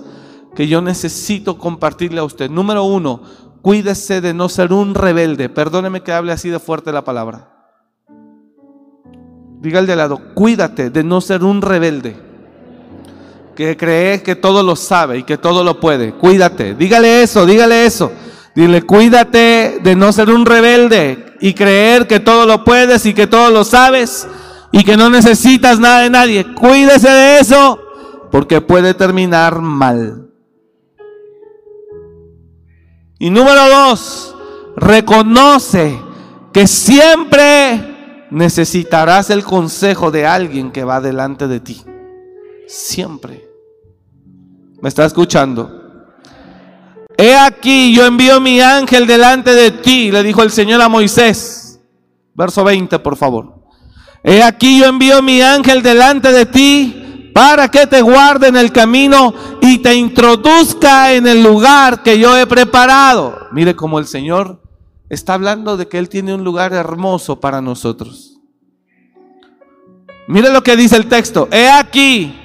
[0.54, 2.50] que yo necesito compartirle a usted.
[2.50, 3.22] Número uno,
[3.62, 5.48] cuídese de no ser un rebelde.
[5.48, 7.48] Perdóneme que hable así de fuerte la palabra.
[9.60, 12.16] Diga al de lado, cuídate de no ser un rebelde
[13.54, 16.14] que cree que todo lo sabe y que todo lo puede.
[16.14, 18.10] Cuídate, dígale eso, dígale eso.
[18.54, 23.26] Dile, cuídate de no ser un rebelde y creer que todo lo puedes y que
[23.26, 24.26] todo lo sabes
[24.72, 26.54] y que no necesitas nada de nadie.
[26.54, 27.80] Cuídese de eso
[28.30, 30.30] porque puede terminar mal.
[33.18, 34.34] Y número dos,
[34.76, 36.00] reconoce
[36.52, 41.84] que siempre necesitarás el consejo de alguien que va delante de ti.
[42.66, 43.46] Siempre.
[44.80, 45.78] ¿Me está escuchando?
[47.18, 51.78] He aquí, yo envío mi ángel delante de ti, le dijo el Señor a Moisés.
[52.34, 53.59] Verso 20, por favor.
[54.22, 58.70] He aquí, yo envío mi ángel delante de ti para que te guarde en el
[58.70, 63.48] camino y te introduzca en el lugar que yo he preparado.
[63.52, 64.60] Mire cómo el Señor
[65.08, 68.38] está hablando de que Él tiene un lugar hermoso para nosotros.
[70.28, 71.48] Mire lo que dice el texto.
[71.50, 72.36] He aquí,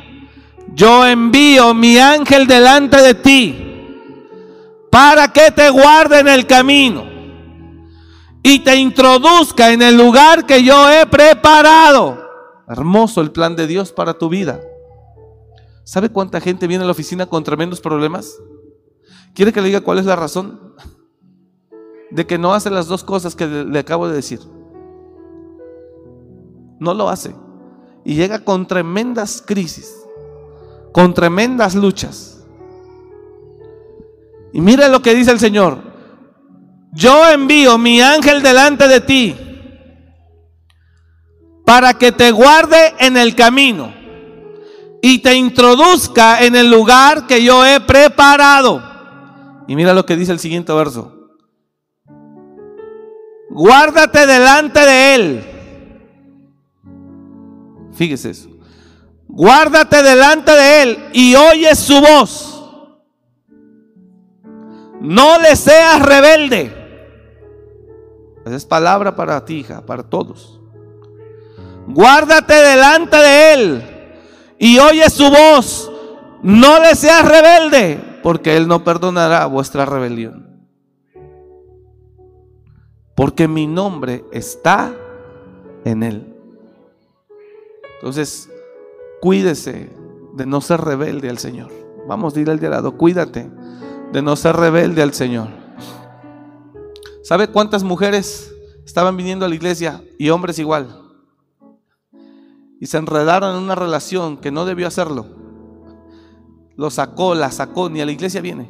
[0.74, 3.62] yo envío mi ángel delante de ti
[4.90, 7.15] para que te guarde en el camino
[8.48, 12.30] y te introduzca en el lugar que yo he preparado.
[12.68, 14.62] Hermoso el plan de Dios para tu vida.
[15.84, 18.38] ¿Sabe cuánta gente viene a la oficina con tremendos problemas?
[19.34, 20.76] ¿Quiere que le diga cuál es la razón
[22.12, 24.42] de que no hace las dos cosas que le acabo de decir?
[26.80, 27.36] No lo hace.
[28.04, 29.92] Y llega con tremendas crisis,
[30.92, 32.46] con tremendas luchas.
[34.54, 35.95] Y mire lo que dice el Señor.
[36.96, 39.36] Yo envío mi ángel delante de ti
[41.66, 43.94] para que te guarde en el camino
[45.02, 48.82] y te introduzca en el lugar que yo he preparado.
[49.68, 51.12] Y mira lo que dice el siguiente verso.
[53.50, 55.46] Guárdate delante de él.
[57.94, 58.50] Fíjese eso.
[59.28, 62.52] Guárdate delante de él y oye su voz.
[65.02, 66.85] No le seas rebelde.
[68.46, 70.60] Esa es palabra para ti, hija, para todos.
[71.88, 73.96] Guárdate delante de él
[74.58, 75.92] y oye su voz,
[76.42, 80.68] no le seas rebelde, porque Él no perdonará vuestra rebelión.
[83.16, 84.94] Porque mi nombre está
[85.84, 86.36] en Él.
[87.96, 88.50] Entonces,
[89.22, 89.90] cuídese
[90.34, 91.72] de no ser rebelde al Señor.
[92.08, 93.50] Vamos, dile al de lado, cuídate
[94.12, 95.48] de no ser rebelde al Señor.
[97.26, 98.54] ¿Sabe cuántas mujeres
[98.86, 101.06] estaban viniendo a la iglesia y hombres igual?
[102.80, 105.26] y se enredaron en una relación que no debió hacerlo.
[106.76, 108.70] Lo sacó, la sacó, ni a la iglesia viene.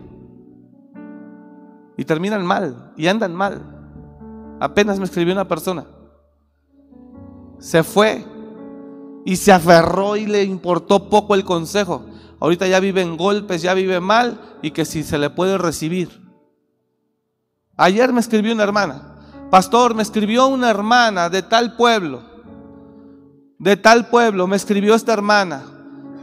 [1.97, 3.61] Y terminan mal, y andan mal.
[4.59, 5.85] Apenas me escribió una persona.
[7.59, 8.23] Se fue
[9.25, 12.05] y se aferró y le importó poco el consejo.
[12.39, 16.24] Ahorita ya vive en golpes, ya vive mal y que si se le puede recibir.
[17.77, 19.17] Ayer me escribió una hermana.
[19.49, 22.35] Pastor, me escribió una hermana de tal pueblo
[23.57, 25.63] de tal pueblo, me escribió esta hermana.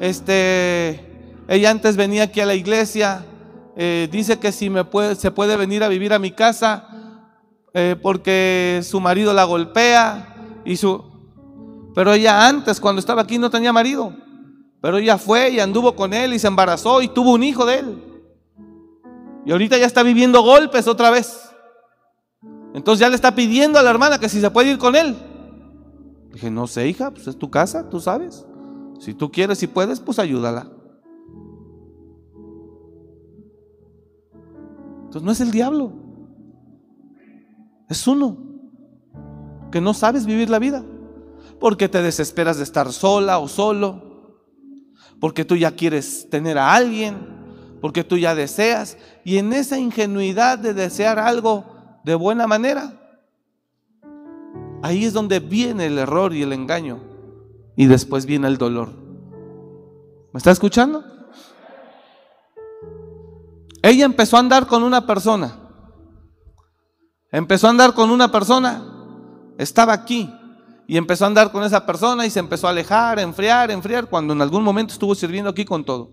[0.01, 3.25] Este, ella antes venía aquí a la iglesia,
[3.77, 6.89] eh, dice que si me puede, se puede venir a vivir a mi casa
[7.75, 11.03] eh, porque su marido la golpea y su,
[11.95, 14.15] pero ella antes cuando estaba aquí no tenía marido,
[14.81, 17.79] pero ella fue y anduvo con él y se embarazó y tuvo un hijo de
[17.79, 18.12] él.
[19.45, 21.51] Y ahorita ya está viviendo golpes otra vez.
[22.75, 25.17] Entonces ya le está pidiendo a la hermana que si se puede ir con él.
[26.33, 28.47] Dije, no sé, hija, pues es tu casa, tú sabes.
[28.99, 30.71] Si tú quieres y puedes, pues ayúdala.
[35.13, 35.93] Entonces no es el diablo,
[37.91, 38.39] es uno
[39.71, 40.83] que no sabes vivir la vida,
[41.61, 44.39] porque te desesperas de estar sola o solo,
[45.21, 47.32] porque tú ya quieres tener a alguien,
[47.83, 51.67] porque tú ya deseas, y en esa ingenuidad de desear algo
[52.05, 53.03] de buena manera,
[54.83, 56.99] Ahí es donde viene el error y el engaño.
[57.77, 58.91] Y después viene el dolor.
[60.33, 61.05] ¿Me está escuchando?
[63.81, 65.57] Ella empezó a andar con una persona.
[67.31, 68.83] Empezó a andar con una persona.
[69.57, 70.35] Estaba aquí.
[70.89, 74.33] Y empezó a andar con esa persona y se empezó a alejar, enfriar, enfriar, cuando
[74.33, 76.11] en algún momento estuvo sirviendo aquí con todo.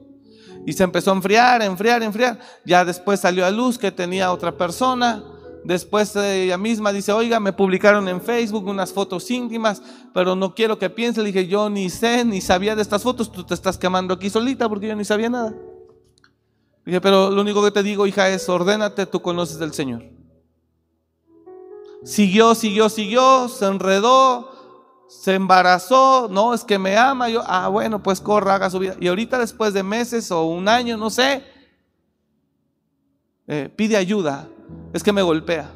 [0.70, 2.38] Y se empezó a enfriar, enfriar, enfriar.
[2.64, 5.24] Ya después salió a luz que tenía otra persona
[5.64, 9.82] Después ella misma dice, oiga, me publicaron en Facebook unas fotos íntimas,
[10.14, 11.22] pero no quiero que piense.
[11.22, 14.30] Le dije, yo ni sé, ni sabía de estas fotos, tú te estás quemando aquí
[14.30, 15.54] solita porque yo ni sabía nada.
[16.86, 20.04] dije, pero lo único que te digo, hija, es ordénate, tú conoces del Señor.
[22.04, 24.52] Siguió, siguió, siguió, se enredó,
[25.10, 28.96] se embarazó, no, es que me ama, yo, ah, bueno, pues corra, haga su vida.
[29.00, 31.44] Y ahorita después de meses o un año, no sé,
[33.48, 34.48] eh, pide ayuda
[34.94, 35.72] es que me golpea.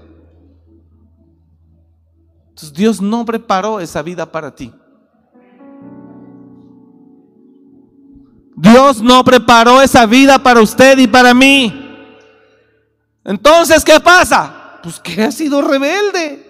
[2.49, 4.71] Entonces Dios no preparó esa vida para ti.
[8.55, 11.79] Dios no preparó esa vida para usted y para mí.
[13.25, 14.79] Entonces, ¿qué pasa?
[14.83, 16.42] Pues que ha sido rebelde.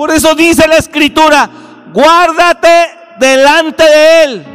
[0.00, 1.50] Por eso dice la escritura,
[1.92, 2.86] guárdate
[3.18, 4.46] delante de Él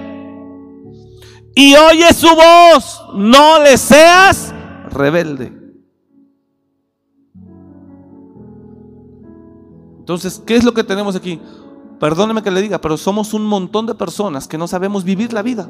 [1.56, 4.52] y oye su voz, no le seas
[4.89, 5.54] rebelde.
[10.00, 11.39] Entonces, ¿qué es lo que tenemos aquí?
[12.00, 15.43] Perdóneme que le diga, pero somos un montón de personas que no sabemos vivir la
[15.43, 15.70] vida.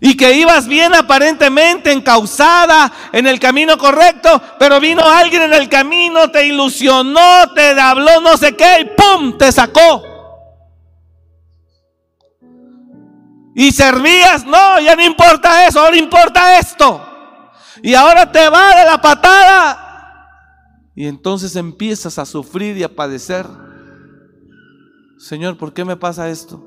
[0.00, 5.68] Y que ibas bien aparentemente encausada en el camino correcto, pero vino alguien en el
[5.68, 9.38] camino, te ilusionó, te habló no sé qué y ¡pum!
[9.38, 10.02] te sacó.
[13.54, 17.00] Y servías, no, ya no importa eso, ahora importa esto.
[17.82, 19.80] Y ahora te va de la patada.
[20.96, 23.46] Y entonces empiezas a sufrir y a padecer.
[25.18, 26.64] Señor, ¿por qué me pasa esto?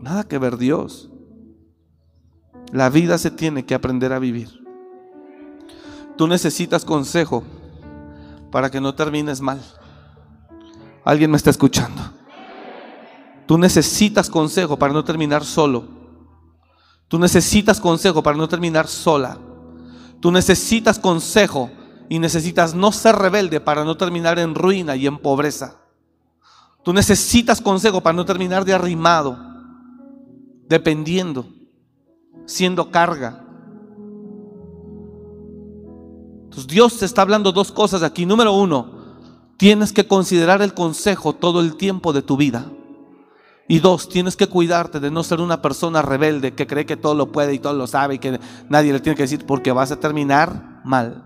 [0.00, 1.11] Nada que ver Dios.
[2.72, 4.48] La vida se tiene que aprender a vivir.
[6.16, 7.44] Tú necesitas consejo
[8.50, 9.60] para que no termines mal.
[11.04, 12.00] ¿Alguien me está escuchando?
[13.46, 15.84] Tú necesitas consejo para no terminar solo.
[17.08, 19.36] Tú necesitas consejo para no terminar sola.
[20.20, 21.70] Tú necesitas consejo
[22.08, 25.76] y necesitas no ser rebelde para no terminar en ruina y en pobreza.
[26.82, 29.38] Tú necesitas consejo para no terminar de arrimado,
[30.68, 31.46] dependiendo,
[32.46, 33.44] siendo carga.
[36.44, 38.26] Entonces Dios te está hablando dos cosas aquí.
[38.26, 38.90] Número uno,
[39.56, 42.66] tienes que considerar el consejo todo el tiempo de tu vida.
[43.68, 47.14] Y dos, tienes que cuidarte de no ser una persona rebelde que cree que todo
[47.14, 48.38] lo puede y todo lo sabe y que
[48.68, 51.24] nadie le tiene que decir porque vas a terminar mal.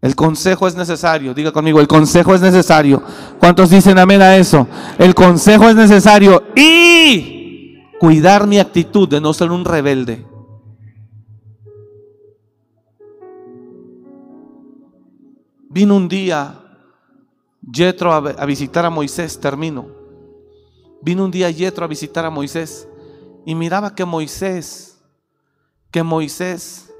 [0.00, 3.02] El consejo es necesario, diga conmigo, el consejo es necesario.
[3.40, 4.68] ¿Cuántos dicen amén a eso?
[4.98, 7.35] El consejo es necesario y
[7.98, 10.26] cuidar mi actitud de no ser un rebelde.
[15.68, 16.62] Vino un día
[17.60, 19.88] Yetro a, visitar a Moisés, termino.
[21.02, 22.88] Vino un día Yetro a visitar a Moisés
[23.44, 24.98] y miraba que Moisés,
[25.90, 26.90] que Moisés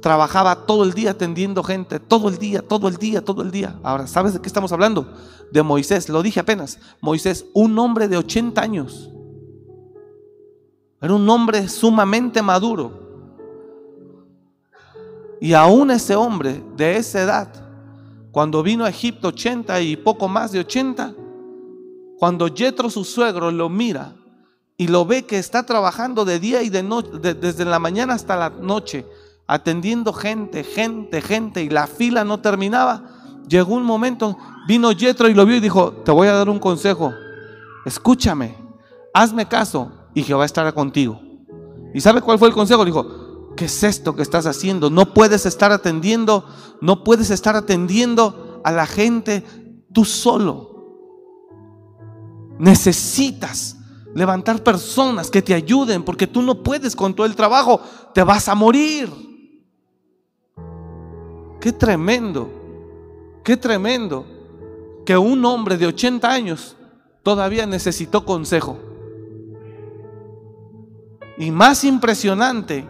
[0.00, 3.78] trabajaba todo el día atendiendo gente, todo el día, todo el día, todo el día.
[3.82, 5.12] Ahora, ¿sabes de qué estamos hablando?
[5.52, 6.78] De Moisés, lo dije apenas.
[7.00, 9.11] Moisés, un hombre de 80 años.
[11.02, 12.92] Era un hombre sumamente maduro.
[15.40, 17.48] Y aún ese hombre de esa edad,
[18.30, 21.12] cuando vino a Egipto 80 y poco más de 80,
[22.18, 24.14] cuando Jetro su suegro lo mira
[24.76, 28.36] y lo ve que está trabajando de día y de noche, desde la mañana hasta
[28.36, 29.04] la noche,
[29.48, 33.02] atendiendo gente, gente, gente, y la fila no terminaba.
[33.48, 34.38] Llegó un momento,
[34.68, 37.12] vino Jetro y lo vio y dijo: Te voy a dar un consejo.
[37.84, 38.56] Escúchame,
[39.12, 41.20] hazme caso y Jehová estará contigo.
[41.94, 42.84] ¿Y sabe cuál fue el consejo?
[42.84, 44.90] Dijo: ¿Qué es esto que estás haciendo?
[44.90, 46.46] No puedes estar atendiendo,
[46.80, 49.44] no puedes estar atendiendo a la gente
[49.92, 50.70] tú solo.
[52.58, 53.76] Necesitas
[54.14, 57.80] levantar personas que te ayuden porque tú no puedes con todo el trabajo,
[58.14, 59.10] te vas a morir.
[61.60, 62.50] Qué tremendo,
[63.44, 64.26] qué tremendo
[65.04, 66.76] que un hombre de 80 años
[67.22, 68.91] todavía necesitó consejo.
[71.42, 72.86] Y más impresionante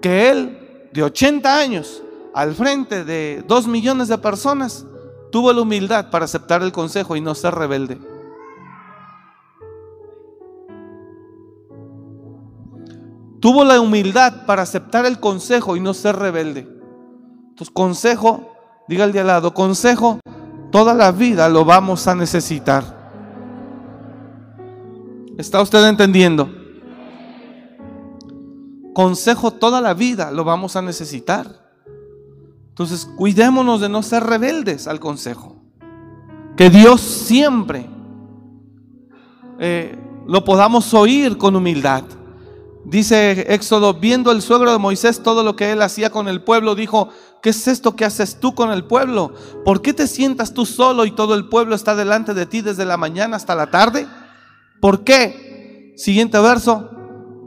[0.00, 4.86] que él, de 80 años, al frente de dos millones de personas,
[5.30, 7.98] tuvo la humildad para aceptar el consejo y no ser rebelde.
[13.40, 16.60] Tuvo la humildad para aceptar el consejo y no ser rebelde.
[17.50, 18.54] Entonces, consejo,
[18.88, 20.18] diga el de al lado, consejo,
[20.70, 22.84] toda la vida lo vamos a necesitar.
[25.36, 26.61] ¿Está usted entendiendo?
[28.92, 31.62] Consejo toda la vida lo vamos a necesitar.
[32.68, 35.56] Entonces, cuidémonos de no ser rebeldes al consejo.
[36.56, 37.88] Que Dios siempre
[39.58, 42.04] eh, lo podamos oír con humildad.
[42.84, 46.74] Dice Éxodo, viendo el suegro de Moisés todo lo que él hacía con el pueblo,
[46.74, 49.34] dijo, ¿qué es esto que haces tú con el pueblo?
[49.64, 52.84] ¿Por qué te sientas tú solo y todo el pueblo está delante de ti desde
[52.84, 54.08] la mañana hasta la tarde?
[54.80, 55.94] ¿Por qué?
[55.96, 56.90] Siguiente verso,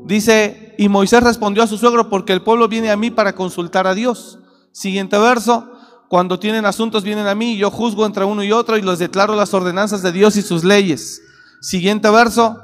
[0.05, 3.87] dice, y Moisés respondió a su suegro, porque el pueblo viene a mí para consultar
[3.87, 4.39] a Dios.
[4.71, 5.71] Siguiente verso,
[6.09, 8.99] cuando tienen asuntos vienen a mí y yo juzgo entre uno y otro y les
[8.99, 11.21] declaro las ordenanzas de Dios y sus leyes.
[11.61, 12.61] Siguiente verso,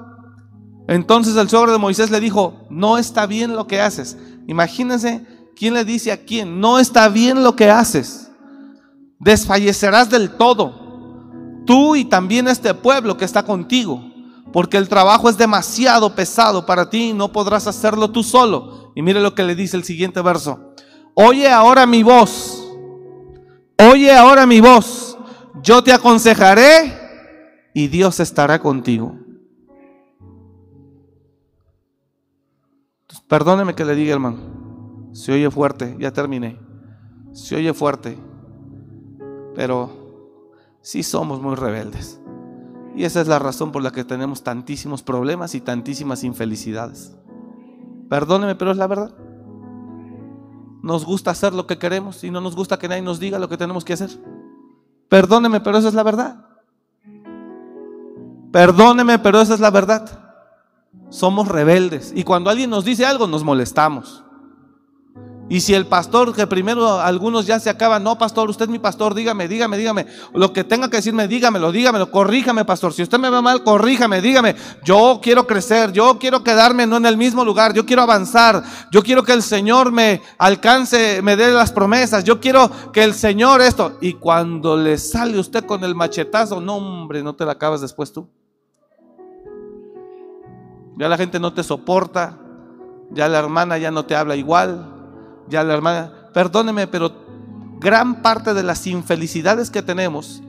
[0.87, 4.17] entonces el suegro de Moisés le dijo, no está bien lo que haces.
[4.47, 8.31] Imagínense quién le dice a quién, no está bien lo que haces.
[9.19, 14.10] Desfallecerás del todo, tú y también este pueblo que está contigo,
[14.51, 18.91] porque el trabajo es demasiado pesado para ti y no podrás hacerlo tú solo.
[18.95, 20.73] Y mire lo que le dice el siguiente verso.
[21.13, 22.63] Oye ahora mi voz,
[23.77, 25.17] oye ahora mi voz,
[25.61, 26.97] yo te aconsejaré
[27.73, 29.15] y Dios estará contigo.
[33.27, 35.09] Perdóneme que le diga, hermano.
[35.13, 36.59] Se oye fuerte, ya terminé.
[37.31, 38.17] Se oye fuerte.
[39.55, 39.89] Pero
[40.81, 42.19] sí somos muy rebeldes.
[42.95, 47.15] Y esa es la razón por la que tenemos tantísimos problemas y tantísimas infelicidades.
[48.09, 49.13] Perdóneme, pero es la verdad.
[50.83, 53.47] Nos gusta hacer lo que queremos y no nos gusta que nadie nos diga lo
[53.47, 54.09] que tenemos que hacer.
[55.07, 56.45] Perdóneme, pero esa es la verdad.
[58.51, 60.09] Perdóneme, pero esa es la verdad.
[61.09, 64.23] Somos rebeldes y cuando alguien nos dice algo nos molestamos.
[65.51, 68.79] Y si el pastor, que primero algunos ya se acaban, no, pastor, usted es mi
[68.79, 70.05] pastor, dígame, dígame, dígame.
[70.33, 72.93] Lo que tenga que decirme, dígamelo, dígamelo, corríjame, pastor.
[72.93, 74.55] Si usted me va mal, corríjame, dígame.
[74.85, 79.03] Yo quiero crecer, yo quiero quedarme no en el mismo lugar, yo quiero avanzar, yo
[79.03, 83.59] quiero que el Señor me alcance, me dé las promesas, yo quiero que el Señor
[83.59, 83.97] esto.
[83.99, 88.13] Y cuando le sale usted con el machetazo, no, hombre, no te la acabas después
[88.13, 88.25] tú.
[90.95, 92.39] Ya la gente no te soporta,
[93.09, 95.00] ya la hermana ya no te habla igual
[95.51, 97.11] ya la hermana, perdóneme, pero
[97.79, 100.41] gran parte de las infelicidades que tenemos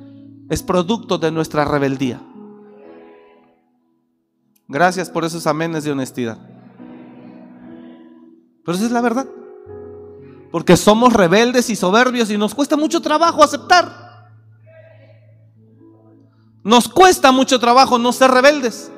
[0.48, 2.20] es producto de nuestra rebeldía.
[4.68, 6.38] Gracias por esos amenes de honestidad.
[8.64, 9.26] Pero esa es la verdad.
[10.50, 14.30] Porque somos rebeldes y soberbios y nos cuesta mucho trabajo aceptar.
[16.62, 18.92] Nos cuesta mucho trabajo no ser rebeldes.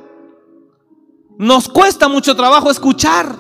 [1.39, 3.37] Nos cuesta mucho trabajo escuchar.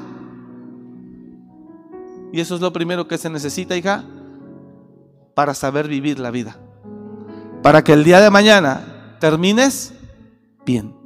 [2.34, 4.02] Y eso es lo primero que se necesita, hija,
[5.36, 6.56] para saber vivir la vida.
[7.62, 9.94] Para que el día de mañana termines
[10.66, 10.96] bien.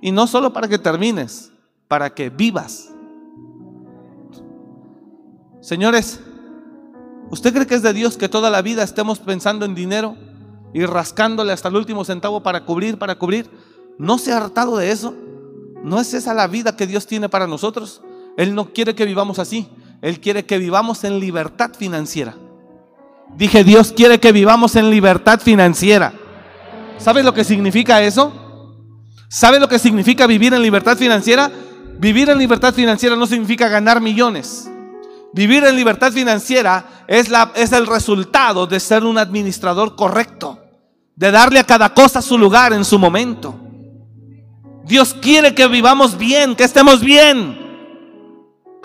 [0.00, 1.52] Y no solo para que termines,
[1.88, 2.88] para que vivas.
[5.60, 6.20] Señores,
[7.28, 10.16] ¿usted cree que es de Dios que toda la vida estemos pensando en dinero
[10.72, 13.50] y rascándole hasta el último centavo para cubrir, para cubrir?
[13.98, 15.14] ¿No se ha hartado de eso?
[15.84, 18.00] ¿No es esa la vida que Dios tiene para nosotros?
[18.38, 19.68] Él no quiere que vivamos así.
[20.00, 22.34] Él quiere que vivamos en libertad financiera.
[23.34, 26.12] Dije, Dios quiere que vivamos en libertad financiera.
[26.98, 28.76] ¿Sabes lo que significa eso?
[29.28, 31.50] ¿Sabes lo que significa vivir en libertad financiera?
[31.98, 34.70] Vivir en libertad financiera no significa ganar millones.
[35.34, 40.58] Vivir en libertad financiera es, la, es el resultado de ser un administrador correcto,
[41.14, 43.54] de darle a cada cosa su lugar en su momento.
[44.84, 47.67] Dios quiere que vivamos bien, que estemos bien.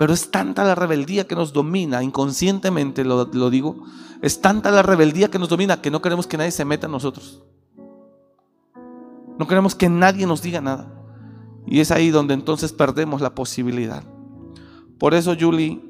[0.04, 3.84] Pero es tanta la rebeldía que nos domina, inconscientemente lo, digo,
[4.20, 6.92] es tanta la rebeldía que nos domina que no queremos que nadie se meta en
[6.92, 7.42] nosotros.
[9.38, 10.92] No queremos que nadie nos diga nada.
[11.66, 14.04] Y es ahí donde entonces perdemos la posibilidad.
[14.98, 15.80] Por eso, Julie,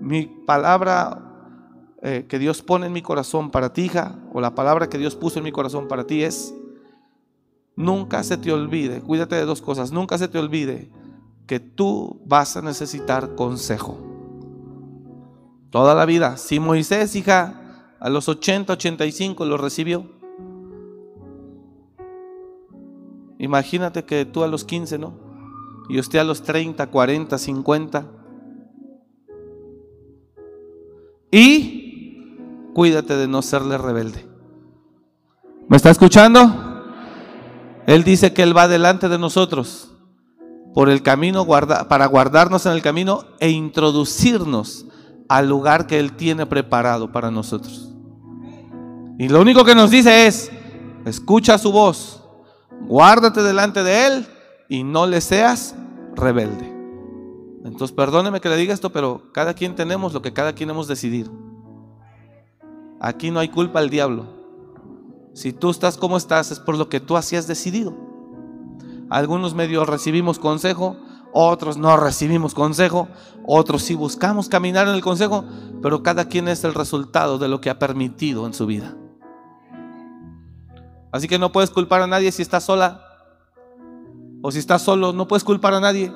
[0.00, 1.20] mi palabra
[2.00, 5.16] eh, que Dios pone en mi corazón para ti, hija, o la palabra que Dios
[5.16, 6.54] puso en mi corazón para ti es,
[7.76, 10.90] nunca se te olvide, cuídate de dos cosas, nunca se te olvide
[11.48, 13.98] que tú vas a necesitar consejo.
[15.70, 16.36] Toda la vida.
[16.36, 20.06] Si Moisés, hija, a los 80, 85 lo recibió.
[23.38, 25.14] Imagínate que tú a los 15, ¿no?
[25.88, 28.06] Y usted a los 30, 40, 50.
[31.30, 32.26] Y
[32.74, 34.26] cuídate de no serle rebelde.
[35.66, 36.84] ¿Me está escuchando?
[37.86, 39.94] Él dice que Él va delante de nosotros
[40.78, 44.86] por el camino para guardarnos en el camino e introducirnos
[45.28, 47.92] al lugar que Él tiene preparado para nosotros.
[49.18, 50.52] Y lo único que nos dice es,
[51.04, 52.22] escucha su voz,
[52.82, 54.26] guárdate delante de Él
[54.68, 55.74] y no le seas
[56.14, 56.72] rebelde.
[57.64, 60.86] Entonces, perdóneme que le diga esto, pero cada quien tenemos lo que cada quien hemos
[60.86, 61.32] decidido.
[63.00, 64.26] Aquí no hay culpa al diablo.
[65.34, 68.07] Si tú estás como estás es por lo que tú así has decidido.
[69.10, 70.96] Algunos medios recibimos consejo,
[71.32, 73.08] otros no recibimos consejo,
[73.46, 75.44] otros sí buscamos caminar en el consejo,
[75.82, 78.96] pero cada quien es el resultado de lo que ha permitido en su vida.
[81.10, 83.02] Así que no puedes culpar a nadie si estás sola
[84.42, 86.12] o si estás solo, no puedes culpar a nadie.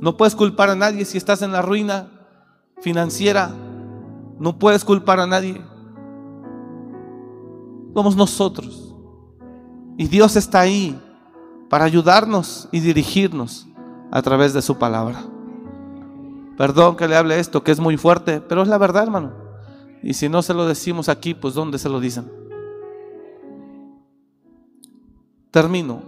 [0.00, 2.08] No puedes culpar a nadie si estás en la ruina
[2.80, 3.50] financiera.
[4.38, 5.60] No puedes culpar a nadie.
[7.92, 8.94] Somos nosotros.
[9.96, 10.98] Y Dios está ahí
[11.68, 13.66] para ayudarnos y dirigirnos
[14.10, 15.24] a través de su palabra.
[16.56, 19.32] Perdón que le hable esto, que es muy fuerte, pero es la verdad, hermano.
[20.02, 22.30] Y si no se lo decimos aquí, pues ¿dónde se lo dicen?
[25.50, 26.02] Termino.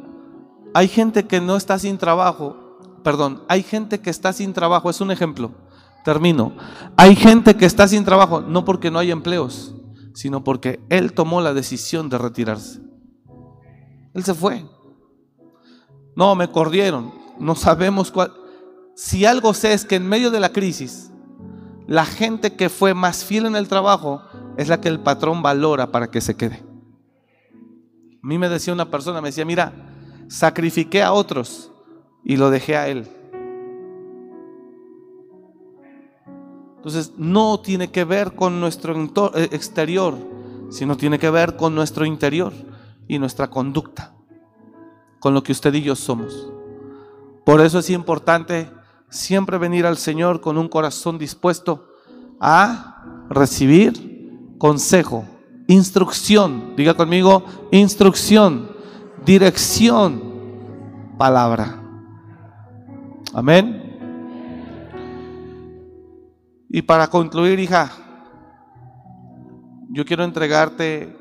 [0.75, 5.01] Hay gente que no está sin trabajo, perdón, hay gente que está sin trabajo, es
[5.01, 5.53] un ejemplo.
[6.05, 6.53] Termino.
[6.97, 9.75] Hay gente que está sin trabajo no porque no hay empleos,
[10.15, 12.81] sino porque él tomó la decisión de retirarse.
[14.15, 14.65] Él se fue.
[16.21, 17.15] No, me corrieron.
[17.39, 18.31] No sabemos cuál.
[18.95, 21.11] Si algo sé es que en medio de la crisis,
[21.87, 24.21] la gente que fue más fiel en el trabajo
[24.59, 26.63] es la que el patrón valora para que se quede.
[28.23, 29.73] A mí me decía una persona, me decía, mira,
[30.29, 31.73] sacrifiqué a otros
[32.23, 33.09] y lo dejé a él.
[36.77, 40.19] Entonces, no tiene que ver con nuestro eh, exterior,
[40.71, 42.53] sino tiene que ver con nuestro interior
[43.09, 44.13] y nuestra conducta,
[45.21, 46.51] con lo que usted y yo somos.
[47.45, 48.69] Por eso es importante
[49.09, 51.89] siempre venir al Señor con un corazón dispuesto
[52.41, 55.25] a recibir consejo,
[55.69, 58.71] instrucción, diga conmigo, instrucción,
[59.25, 60.23] dirección,
[61.17, 61.81] palabra.
[63.33, 63.81] Amén.
[66.69, 67.91] Y para concluir, hija,
[69.91, 71.17] yo quiero entregarte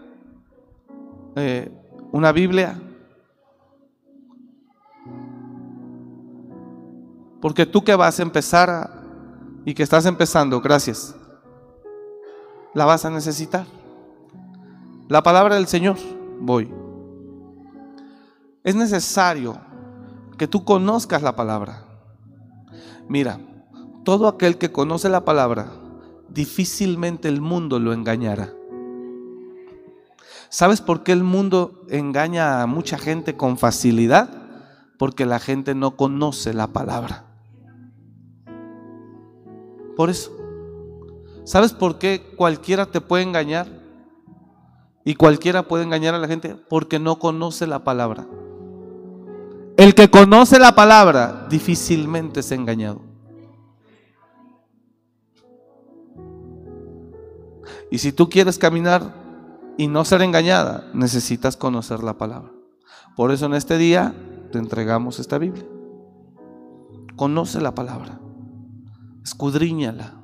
[1.35, 1.71] eh,
[2.11, 2.79] una Biblia.
[7.41, 8.89] Porque tú que vas a empezar
[9.65, 11.15] y que estás empezando, gracias,
[12.73, 13.65] la vas a necesitar.
[15.07, 15.97] La palabra del Señor,
[16.39, 16.71] voy.
[18.63, 19.57] Es necesario
[20.37, 21.83] que tú conozcas la palabra.
[23.07, 23.39] Mira,
[24.03, 25.71] todo aquel que conoce la palabra,
[26.29, 28.53] difícilmente el mundo lo engañará.
[30.49, 34.29] ¿Sabes por qué el mundo engaña a mucha gente con facilidad?
[34.97, 37.28] Porque la gente no conoce la palabra.
[39.99, 40.31] Por eso.
[41.43, 43.67] ¿Sabes por qué cualquiera te puede engañar?
[45.03, 48.25] Y cualquiera puede engañar a la gente porque no conoce la palabra.
[49.75, 53.01] El que conoce la palabra difícilmente es engañado.
[57.91, 59.13] Y si tú quieres caminar
[59.77, 62.53] y no ser engañada, necesitas conocer la palabra.
[63.17, 64.15] Por eso en este día
[64.53, 65.65] te entregamos esta Biblia.
[67.17, 68.21] Conoce la palabra,
[69.29, 70.15] escudriñala.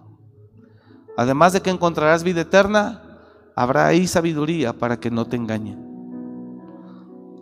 [1.17, 3.19] Además de que encontrarás vida eterna,
[3.55, 5.85] habrá ahí sabiduría para que no te engañen.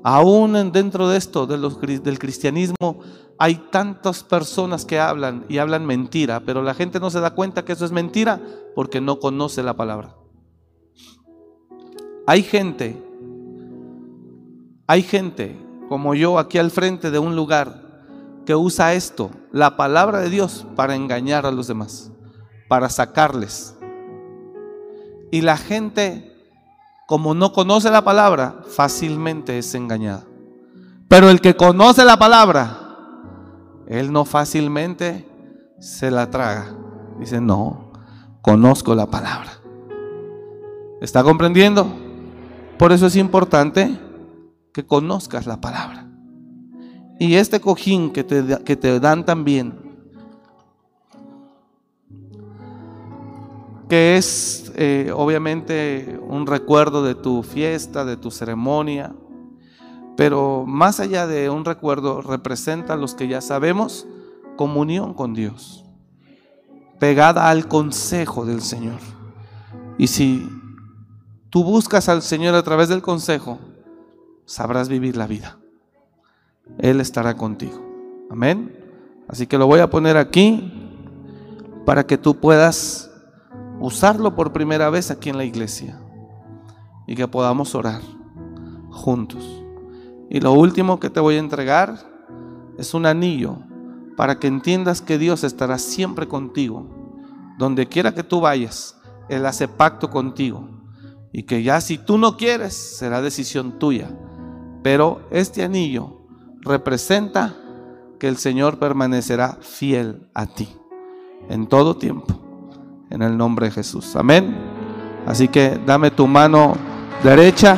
[0.04, 3.00] Aún dentro de esto del cristianismo
[3.40, 7.64] hay tantas personas que hablan y hablan mentira, pero la gente no se da cuenta
[7.64, 8.42] que eso es mentira
[8.76, 10.16] porque no conoce la palabra.
[12.28, 13.02] Hay gente,
[14.88, 15.58] hay gente
[15.88, 17.83] como yo aquí al frente de un lugar
[18.46, 22.12] que usa esto, la palabra de Dios, para engañar a los demás,
[22.68, 23.76] para sacarles.
[25.32, 26.32] Y la gente,
[27.08, 30.26] como no conoce la palabra, fácilmente es engañada.
[31.08, 32.80] Pero el que conoce la palabra,
[33.88, 35.28] él no fácilmente
[35.80, 36.76] se la traga.
[37.20, 37.94] Dice, no,
[38.42, 39.52] conozco la palabra.
[41.02, 41.88] ¿Está comprendiendo?
[42.78, 44.00] Por eso es importante
[44.74, 46.13] que conozcas la palabra.
[47.20, 49.74] Y este cojín que te, que te dan también,
[53.88, 59.14] que es eh, obviamente un recuerdo de tu fiesta, de tu ceremonia,
[60.18, 64.08] pero más allá de un recuerdo, representa los que ya sabemos
[64.56, 65.86] comunión con Dios,
[67.00, 69.00] pegada al consejo del Señor.
[69.98, 70.48] Y si
[71.50, 73.60] tú buscas al Señor a través del consejo,
[74.46, 75.60] sabrás vivir la vida.
[76.78, 77.82] Él estará contigo.
[78.30, 78.76] Amén.
[79.28, 80.72] Así que lo voy a poner aquí
[81.86, 83.12] para que tú puedas
[83.80, 86.00] usarlo por primera vez aquí en la iglesia
[87.08, 88.02] y que podamos orar
[88.90, 89.64] juntos.
[90.30, 92.00] Y lo último que te voy a entregar
[92.78, 93.58] es un anillo
[94.16, 96.90] para que entiendas que Dios estará siempre contigo.
[97.58, 99.00] Donde quiera que tú vayas,
[99.30, 100.68] Él hace pacto contigo.
[101.32, 104.10] Y que ya si tú no quieres, será decisión tuya.
[104.82, 106.23] Pero este anillo
[106.64, 107.56] representa
[108.20, 110.70] que el Señor permanecerá fiel a ti
[111.50, 112.40] en todo tiempo.
[113.10, 114.16] En el nombre de Jesús.
[114.16, 114.56] Amén.
[115.26, 116.76] Así que dame tu mano
[117.24, 117.78] derecha.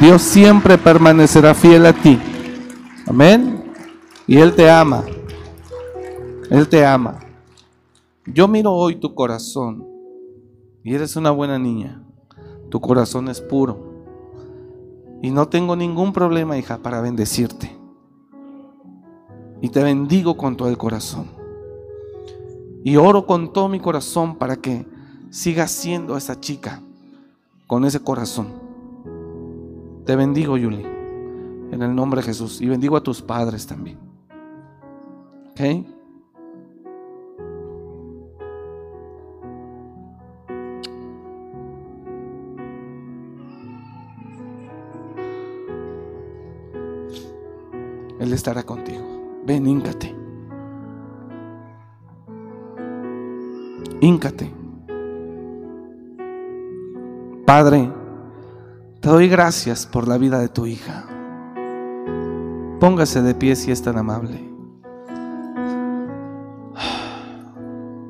[0.00, 2.18] Dios siempre permanecerá fiel a ti.
[3.06, 3.72] Amén.
[4.26, 5.04] Y Él te ama.
[6.50, 7.20] Él te ama.
[8.26, 9.86] Yo miro hoy tu corazón
[10.82, 12.02] y eres una buena niña.
[12.70, 13.95] Tu corazón es puro.
[15.22, 17.76] Y no tengo ningún problema, hija, para bendecirte.
[19.60, 21.30] Y te bendigo con todo el corazón.
[22.84, 24.86] Y oro con todo mi corazón para que
[25.30, 26.80] sigas siendo esa chica
[27.66, 28.48] con ese corazón.
[30.04, 30.82] Te bendigo, Yuli,
[31.72, 32.60] en el nombre de Jesús.
[32.60, 33.98] Y bendigo a tus padres también.
[35.50, 35.95] ¿Ok?
[48.26, 49.04] Él estará contigo.
[49.46, 50.12] Ven, híncate.
[54.00, 54.52] Híncate.
[57.46, 57.92] Padre,
[59.00, 61.06] te doy gracias por la vida de tu hija.
[62.80, 64.52] Póngase de pie si es tan amable.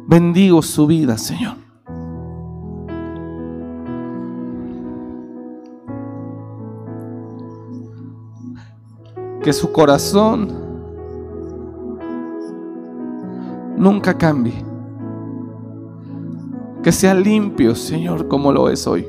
[0.06, 1.65] Bendigo su vida, Señor.
[9.46, 10.48] Que su corazón
[13.76, 14.54] nunca cambie.
[16.82, 19.06] Que sea limpio, Señor, como lo es hoy.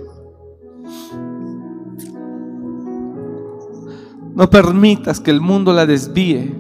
[4.36, 6.56] No permitas que el mundo la desvíe,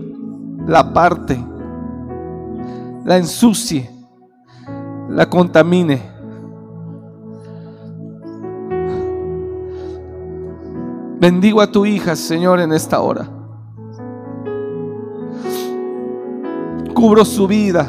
[0.65, 1.37] la aparte,
[3.05, 3.91] la ensucie,
[5.07, 6.01] la contamine.
[11.19, 13.36] Bendigo a tu hija, Señor, en esta hora.
[16.97, 17.87] Cubro su vida.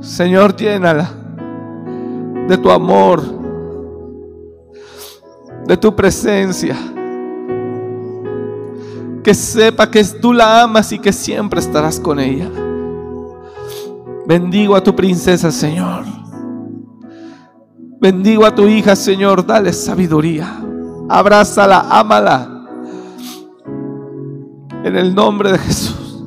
[0.00, 1.10] Señor, llénala
[2.48, 3.20] de tu amor,
[5.66, 6.74] de tu presencia.
[9.22, 12.48] Que sepa que tú la amas y que siempre estarás con ella.
[14.26, 16.06] Bendigo a tu princesa, Señor.
[18.00, 19.44] Bendigo a tu hija, Señor.
[19.44, 20.58] Dale sabiduría.
[21.10, 22.59] Abrázala, ámala.
[24.84, 26.24] En el nombre de Jesús.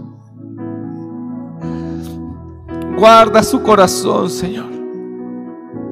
[2.97, 4.70] Guarda su corazón, Señor.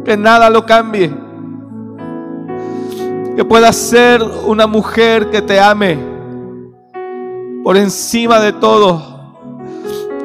[0.05, 1.13] Que nada lo cambie.
[3.35, 5.97] Que pueda ser una mujer que te ame
[7.63, 9.01] por encima de todo.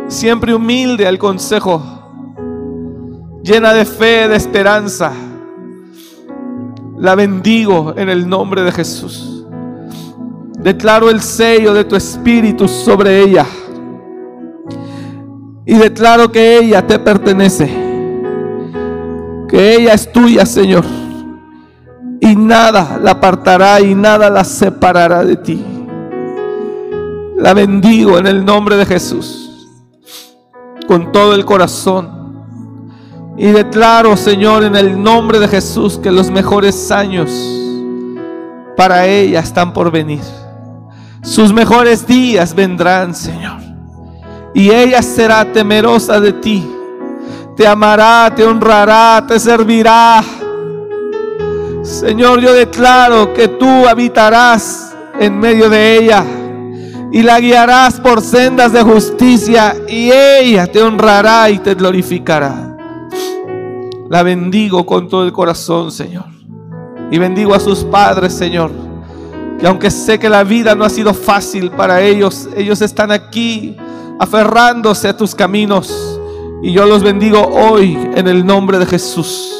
[0.08, 1.82] Siempre humilde al consejo.
[3.42, 5.12] Llena de fe, de esperanza.
[6.98, 9.35] La bendigo en el nombre de Jesús.
[10.66, 13.46] Declaro el sello de tu espíritu sobre ella.
[15.64, 17.70] Y declaro que ella te pertenece.
[19.48, 20.84] Que ella es tuya, Señor.
[22.20, 25.64] Y nada la apartará y nada la separará de ti.
[27.36, 29.68] La bendigo en el nombre de Jesús.
[30.88, 32.42] Con todo el corazón.
[33.36, 37.30] Y declaro, Señor, en el nombre de Jesús, que los mejores años
[38.76, 40.22] para ella están por venir.
[41.26, 43.58] Sus mejores días vendrán, Señor.
[44.54, 46.64] Y ella será temerosa de ti.
[47.56, 50.22] Te amará, te honrará, te servirá.
[51.82, 56.24] Señor, yo declaro que tú habitarás en medio de ella
[57.10, 62.76] y la guiarás por sendas de justicia y ella te honrará y te glorificará.
[64.08, 66.26] La bendigo con todo el corazón, Señor.
[67.10, 68.85] Y bendigo a sus padres, Señor.
[69.58, 73.76] Que aunque sé que la vida no ha sido fácil para ellos, ellos están aquí
[74.18, 76.20] aferrándose a tus caminos.
[76.62, 79.52] Y yo los bendigo hoy en el nombre de Jesús.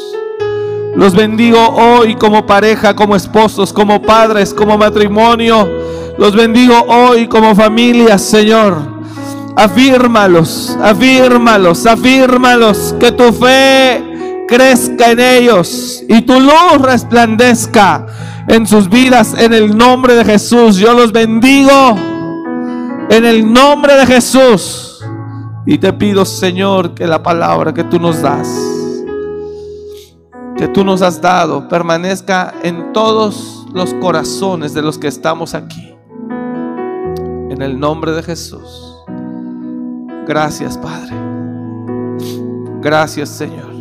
[0.95, 5.69] Los bendigo hoy como pareja, como esposos, como padres, como matrimonio.
[6.19, 8.77] Los bendigo hoy como familia, Señor.
[9.57, 12.95] Afírmalos, afírmalos, afírmalos.
[12.99, 18.07] Que tu fe crezca en ellos y tu luz resplandezca
[18.49, 20.77] en sus vidas en el nombre de Jesús.
[20.77, 21.97] Yo los bendigo
[23.11, 25.05] en el nombre de Jesús.
[25.67, 28.49] Y te pido, Señor, que la palabra que tú nos das,
[30.57, 35.93] que tú nos has dado, permanezca en todos los corazones de los que estamos aquí.
[37.51, 38.97] En el nombre de Jesús.
[40.27, 41.15] Gracias, Padre.
[42.81, 43.75] Gracias, Señor.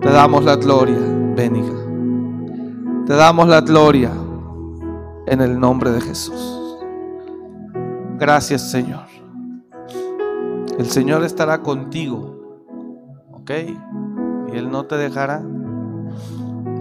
[0.00, 0.98] Te damos la gloria,
[1.34, 1.83] ven.
[3.06, 4.10] Te damos la gloria
[5.26, 6.78] en el nombre de Jesús.
[8.18, 9.04] Gracias Señor.
[10.78, 12.64] El Señor estará contigo,
[13.30, 13.50] ¿ok?
[14.48, 15.44] Y Él no te dejará.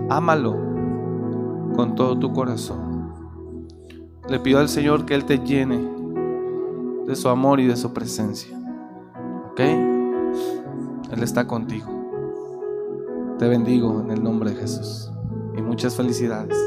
[0.09, 0.53] Ámalo
[1.75, 3.11] con todo tu corazón.
[4.29, 5.77] Le pido al Señor que Él te llene
[7.05, 8.57] de su amor y de su presencia,
[9.51, 9.59] ¿ok?
[9.59, 11.89] Él está contigo.
[13.37, 15.12] Te bendigo en el nombre de Jesús.
[15.55, 16.57] Y muchas felicidades.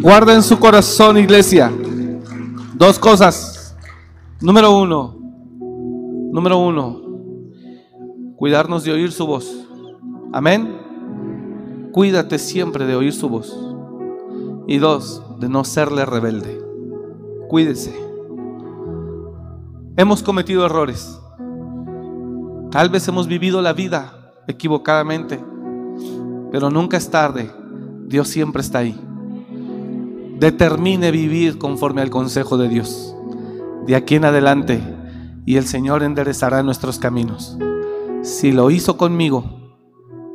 [0.00, 1.72] Guarda en su corazón, iglesia,
[2.74, 3.76] dos cosas.
[4.40, 5.16] Número uno,
[6.32, 7.00] número uno,
[8.36, 9.68] cuidarnos de oír su voz.
[10.32, 10.82] Amén
[11.92, 13.71] cuídate siempre de oír su voz.
[14.66, 16.62] Y dos, de no serle rebelde.
[17.48, 17.94] Cuídese.
[19.96, 21.20] Hemos cometido errores.
[22.70, 25.38] Tal vez hemos vivido la vida equivocadamente.
[26.50, 27.50] pero nunca es tarde.
[28.06, 28.98] Dios siempre está ahí.
[30.38, 33.14] Determine vivir conforme al consejo de Dios.
[33.86, 34.82] De aquí en adelante,
[35.46, 37.58] y el Señor enderezará nuestros caminos.
[38.22, 39.44] Si lo hizo conmigo,